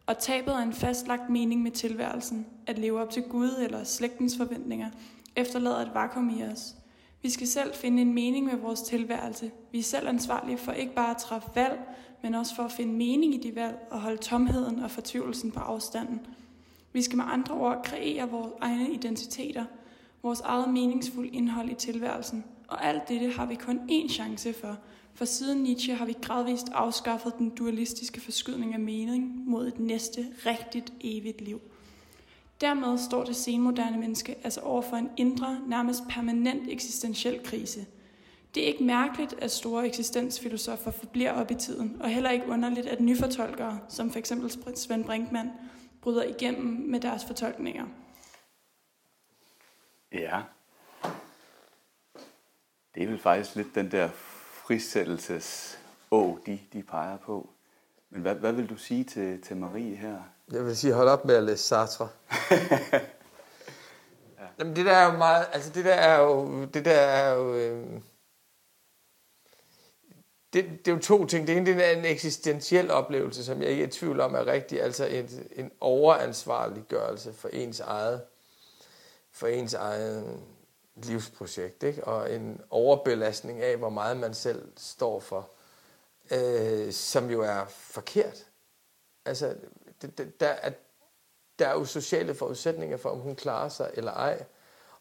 [0.08, 4.36] Og tabet af en fastlagt mening med tilværelsen, at leve op til Gud eller slægtens
[4.36, 4.90] forventninger,
[5.36, 6.74] efterlader et vakuum i os–
[7.22, 9.50] vi skal selv finde en mening med vores tilværelse.
[9.72, 11.80] Vi er selv ansvarlige for ikke bare at træffe valg,
[12.22, 15.60] men også for at finde mening i de valg og holde tomheden og fortvivlelsen på
[15.60, 16.20] afstanden.
[16.92, 19.64] Vi skal med andre ord kreere vores egne identiteter,
[20.22, 22.44] vores eget meningsfulde indhold i tilværelsen.
[22.68, 24.78] Og alt dette har vi kun én chance for,
[25.18, 30.26] for siden Nietzsche har vi gradvist afskaffet den dualistiske forskydning af mening mod et næste,
[30.46, 31.60] rigtigt, evigt liv.
[32.60, 37.86] Dermed står det senmoderne menneske altså over for en indre, nærmest permanent eksistentiel krise.
[38.54, 42.86] Det er ikke mærkeligt, at store eksistensfilosofer forbliver op i tiden, og heller ikke underligt,
[42.86, 44.32] at nyfortolkere, som f.eks.
[44.74, 45.50] Svend Brinkmann,
[46.00, 47.86] bryder igennem med deres fortolkninger.
[50.12, 50.40] Ja.
[52.94, 54.08] Det er vel faktisk lidt den der
[54.68, 55.78] frisættelses
[56.10, 57.50] å, de, de peger på.
[58.10, 60.18] Men hvad, hvad vil du sige til, til Marie her?
[60.52, 62.08] Jeg vil sige, hold op med at læse Sartre.
[64.38, 64.46] ja.
[64.58, 67.54] Jamen, det der er jo meget, altså det der er jo, det der er jo,
[67.54, 68.00] øh,
[70.52, 71.46] det, det er jo to ting.
[71.46, 74.46] Det ene det er en eksistentiel oplevelse, som jeg ikke er i tvivl om er
[74.46, 78.22] rigtig, altså en, en overansvarliggørelse for ens eget,
[79.32, 80.40] for ens eget
[81.04, 82.04] livsprojekt, ikke?
[82.04, 85.50] og en overbelastning af, hvor meget man selv står for,
[86.30, 88.46] øh, som jo er forkert.
[89.24, 89.56] Altså,
[90.02, 90.72] det, det, der, er,
[91.58, 94.44] der er jo sociale forudsætninger for, om hun klarer sig eller ej.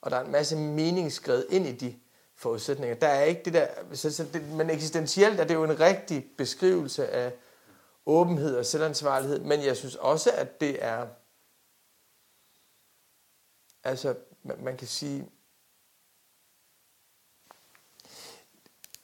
[0.01, 1.99] Og der er en masse mening skrevet ind i de
[2.35, 2.95] forudsætninger.
[2.95, 6.25] Der er ikke det der, så, så det, men eksistentielt er det jo en rigtig
[6.37, 7.33] beskrivelse af
[8.05, 11.07] åbenhed og selvansvarlighed, men jeg synes også, at det er,
[13.83, 15.29] altså man, man kan sige,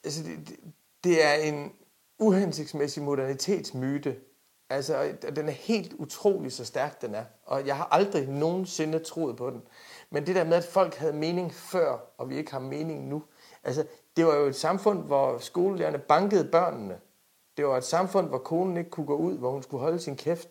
[0.04, 0.56] altså det,
[1.04, 1.72] det, er en
[2.18, 4.16] uhensigtsmæssig modernitetsmyte,
[4.70, 7.24] Altså, den er helt utrolig så stærk, den er.
[7.44, 9.62] Og jeg har aldrig nogensinde troet på den.
[10.10, 13.22] Men det der med, at folk havde mening før, og vi ikke har mening nu.
[13.64, 13.86] Altså,
[14.16, 16.98] det var jo et samfund, hvor skolelærerne bankede børnene.
[17.56, 20.16] Det var et samfund, hvor konen ikke kunne gå ud, hvor hun skulle holde sin
[20.16, 20.48] kæft.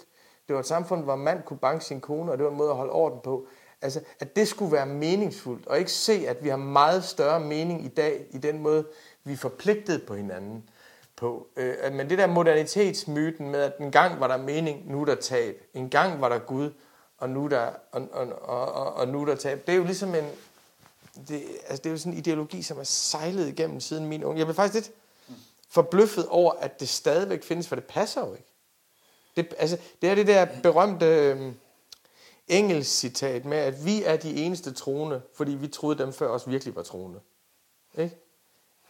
[0.47, 2.69] Det var et samfund, hvor mand kunne banke sin kone, og det var en måde
[2.69, 3.47] at holde orden på.
[3.81, 7.85] Altså, at det skulle være meningsfuldt, og ikke se, at vi har meget større mening
[7.85, 8.85] i dag, i den måde,
[9.23, 10.69] vi er forpligtet på hinanden
[11.15, 11.47] på.
[11.55, 15.15] Øh, men det der modernitetsmyten med, at en gang var der mening, nu er der
[15.15, 15.61] tab.
[15.73, 16.71] En gang var der Gud,
[17.17, 19.67] og nu er der, og, og, og, og nu er der tab.
[19.67, 20.25] Det er jo ligesom en,
[21.27, 24.37] det, altså det er jo sådan en ideologi, som er sejlet igennem siden min unge.
[24.37, 24.97] Jeg blev faktisk lidt
[25.69, 28.49] forbløffet over, at det stadigvæk findes, for det passer jo ikke.
[29.35, 31.53] Det, altså, det er det der berømte øh,
[32.47, 36.49] engelsk citat med, at vi er de eneste troende, fordi vi troede dem før os
[36.49, 37.19] virkelig var troende.
[37.97, 38.17] Ikke?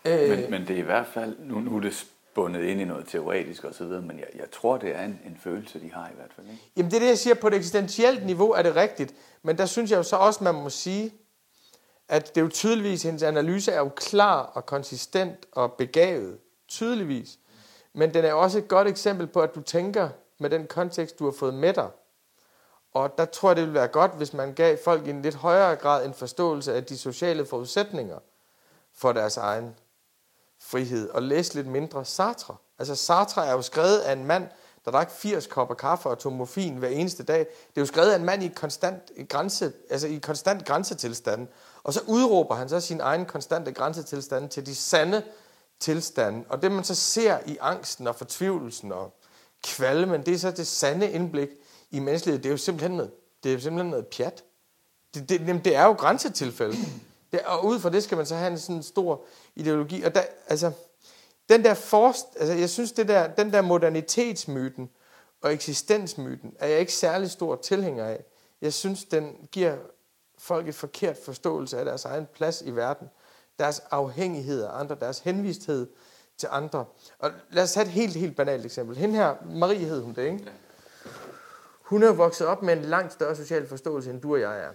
[0.05, 2.83] Øh, men, men det er i hvert fald, nu, nu er det bundet ind i
[2.83, 6.15] noget teoretisk osv., men jeg, jeg tror, det er en, en følelse, de har i
[6.15, 6.47] hvert fald.
[6.47, 6.61] Ikke?
[6.77, 9.65] Jamen det er det, jeg siger, på et eksistentielt niveau er det rigtigt, men der
[9.65, 11.13] synes jeg jo så også, man må sige,
[12.09, 16.37] at det er jo tydeligvis, hendes analyse er jo klar og konsistent og begavet.
[16.67, 17.39] Tydeligvis.
[17.93, 21.25] Men den er også et godt eksempel på, at du tænker med den kontekst, du
[21.25, 21.89] har fået med dig.
[22.93, 25.35] Og der tror jeg, det ville være godt, hvis man gav folk i en lidt
[25.35, 28.19] højere grad en forståelse af de sociale forudsætninger
[28.93, 29.75] for deres egen
[30.63, 31.09] frihed.
[31.09, 32.55] Og læse lidt mindre Sartre.
[32.79, 34.47] Altså Sartre er jo skrevet af en mand,
[34.85, 37.39] der drak 80 kopper kaffe og tog morfin hver eneste dag.
[37.39, 41.47] Det er jo skrevet af en mand i konstant, grænse, altså i konstant grænsetilstand.
[41.83, 45.23] Og så udråber han så sin egen konstante grænsetilstand til de sande
[45.79, 46.43] tilstande.
[46.49, 49.13] Og det man så ser i angsten og fortvivlelsen og
[49.63, 51.49] kvalmen, det er så det sande indblik
[51.91, 52.43] i menneskelighed.
[52.43, 53.11] Det er jo simpelthen noget,
[53.43, 54.43] det er jo simpelthen noget pjat.
[55.13, 56.77] Det, det, det er jo grænsetilfælde.
[57.33, 59.25] Det, og ud fra det skal man så have en sådan stor
[59.55, 60.01] ideologi.
[60.01, 60.71] Og der, altså,
[61.49, 64.89] den der forst, altså jeg synes, det der, den der modernitetsmyten
[65.41, 68.23] og eksistensmyten er jeg ikke særlig stor tilhænger af.
[68.61, 69.75] Jeg synes, den giver
[70.37, 73.09] folk et forkert forståelse af deres egen plads i verden,
[73.59, 75.87] deres afhængighed af andre, deres henvisthed
[76.37, 76.85] til andre.
[77.19, 78.97] Og lad os tage et helt, helt banalt eksempel.
[78.97, 80.51] Hende her, Marie hed hun det, ikke?
[81.81, 84.69] Hun er vokset op med en langt større social forståelse, end du og jeg er.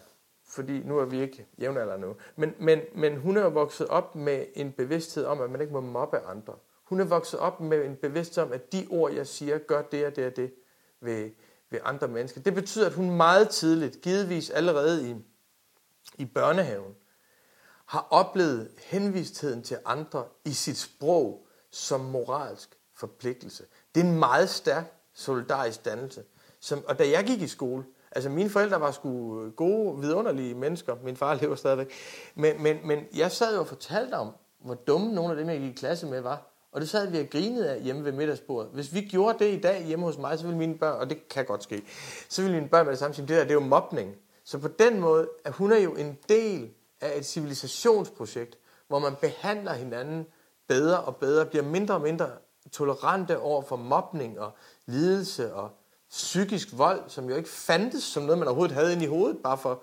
[0.49, 2.16] Fordi nu er vi ikke jævnaldrende nu.
[2.36, 5.80] Men, men, men hun er vokset op med en bevidsthed om, at man ikke må
[5.80, 6.55] mobbe andre.
[6.84, 10.07] Hun er vokset op med en bevidsthed om, at de ord, jeg siger, gør det
[10.07, 10.55] og det og det
[11.01, 11.30] ved,
[11.70, 12.40] ved andre mennesker.
[12.40, 15.16] Det betyder, at hun meget tidligt, givetvis allerede i,
[16.18, 16.94] i børnehaven,
[17.86, 23.64] har oplevet henvistheden til andre i sit sprog som moralsk forpligtelse.
[23.94, 24.84] Det er en meget stærk
[25.14, 26.24] solidarisk dannelse.
[26.61, 30.54] Som, og da jeg gik i skole, altså mine forældre var sgu øh, gode, vidunderlige
[30.54, 31.92] mennesker, min far lever stadigvæk,
[32.34, 34.32] men, men, men jeg sad jo og fortalte om,
[34.64, 36.42] hvor dumme nogle af dem, jeg gik i klasse med, var.
[36.72, 38.70] Og det sad vi og grinede af hjemme ved middagsbordet.
[38.72, 41.28] Hvis vi gjorde det i dag hjemme hos mig, så ville mine børn, og det
[41.28, 41.82] kan godt ske,
[42.28, 44.14] så ville mine børn med det samme sige, det der, det er jo mobning.
[44.44, 49.14] Så på den måde, at hun er jo en del af et civilisationsprojekt, hvor man
[49.20, 50.26] behandler hinanden
[50.68, 52.30] bedre og bedre, bliver mindre og mindre
[52.72, 54.50] tolerante over for mobning og
[54.86, 55.70] lidelse og
[56.11, 59.59] psykisk vold, som jo ikke fandtes som noget, man overhovedet havde inde i hovedet, bare
[59.59, 59.82] for,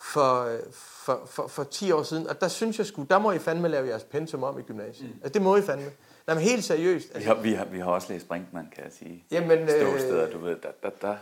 [0.00, 2.26] for, for, for, for 10 år siden.
[2.26, 5.08] Og der synes jeg sgu, der må I fandme lave jeres pensum om i gymnasiet.
[5.08, 5.14] Mm.
[5.22, 5.90] Altså det må I fandme.
[6.26, 7.06] Nej, men helt seriøst.
[7.14, 7.18] Altså.
[7.18, 9.24] Vi, har, vi, har, vi har også læst Brinkmann, kan jeg sige.
[9.30, 11.16] Jamen, Ståsteder, du ved, der, der, der,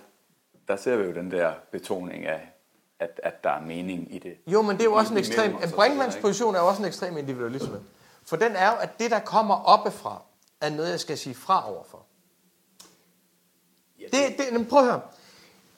[0.68, 2.52] der ser vi jo den der betoning af,
[3.00, 4.36] at, at der er mening i det.
[4.46, 5.54] Jo, men det er jo også en ekstrem...
[5.54, 7.80] En Brinkmanns position er jo også en ekstrem individualisme.
[8.24, 10.22] For den er jo, at det, der kommer oppefra,
[10.60, 12.06] er noget, jeg skal sige fra overfor.
[14.38, 15.00] Det, men prøv at høre.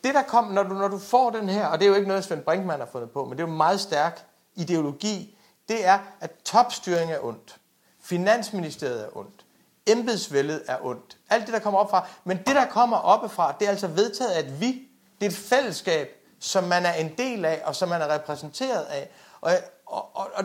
[0.05, 2.09] Det, der kom, når du, når du får den her, og det er jo ikke
[2.09, 5.38] noget, Svend Brinkmann har fundet på, men det er jo en meget stærk ideologi,
[5.68, 7.57] det er, at topstyring er ondt.
[8.03, 9.44] Finansministeriet er ondt.
[9.86, 11.16] Embedsvældet er ondt.
[11.30, 12.07] Alt det, der kommer op fra.
[12.24, 14.88] Men det, der kommer oppefra, det er altså vedtaget at vi.
[15.20, 16.09] Det er et fællesskab,
[16.40, 19.11] som man er en del af, og som man er repræsenteret af.
[19.40, 19.53] Og,
[19.86, 20.44] og, og, og,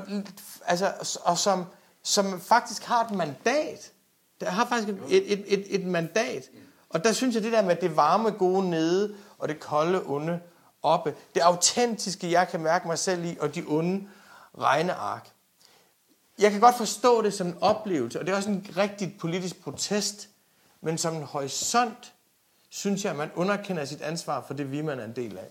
[0.66, 1.66] altså, og som,
[2.04, 3.92] som faktisk har et mandat.
[4.42, 6.44] Der har faktisk et, et, et, et mandat.
[6.90, 10.40] Og der synes jeg, det der med det varme gode nede, og det kolde onde
[10.84, 14.08] oppe, det autentiske, jeg kan mærke mig selv i, og de onde
[14.60, 15.30] regneark.
[16.40, 19.64] Jeg kan godt forstå det som en oplevelse, og det er også en rigtig politisk
[19.64, 20.30] protest,
[20.82, 22.14] men som en horisont,
[22.70, 25.48] synes jeg, at man underkender sit ansvar for det, vi man er en del af.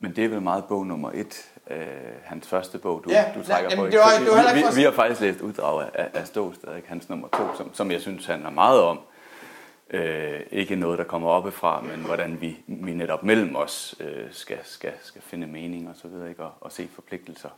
[0.00, 1.86] Men det er vel meget bog nummer et, øh,
[2.24, 3.86] hans første bog, du, ja, du trækker nej, på.
[3.86, 6.88] Det var, det var vi, vi, vi har faktisk læst uddrag af, af Ståsted, ikke?
[6.88, 9.00] hans nummer to, som, som jeg synes handler meget om.
[9.90, 14.58] Øh, ikke noget, der kommer oppefra, men hvordan vi, vi netop mellem os øh, skal,
[14.64, 16.42] skal, skal finde mening og så videre, ikke?
[16.42, 17.48] Og, og se forpligtelser.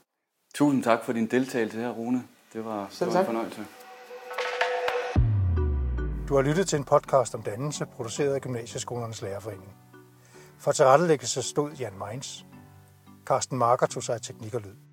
[0.55, 2.25] Tusind tak for din deltagelse her, Rune.
[2.53, 3.67] Det var, det var en fornøjelse.
[6.29, 9.77] Du har lyttet til en podcast om dannelse, produceret af Gymnasieskolernes Lærerforening.
[10.59, 12.45] For tilrettelæggelse stod Jan Meins.
[13.25, 14.90] Carsten Marker tog sig af teknik og lyd.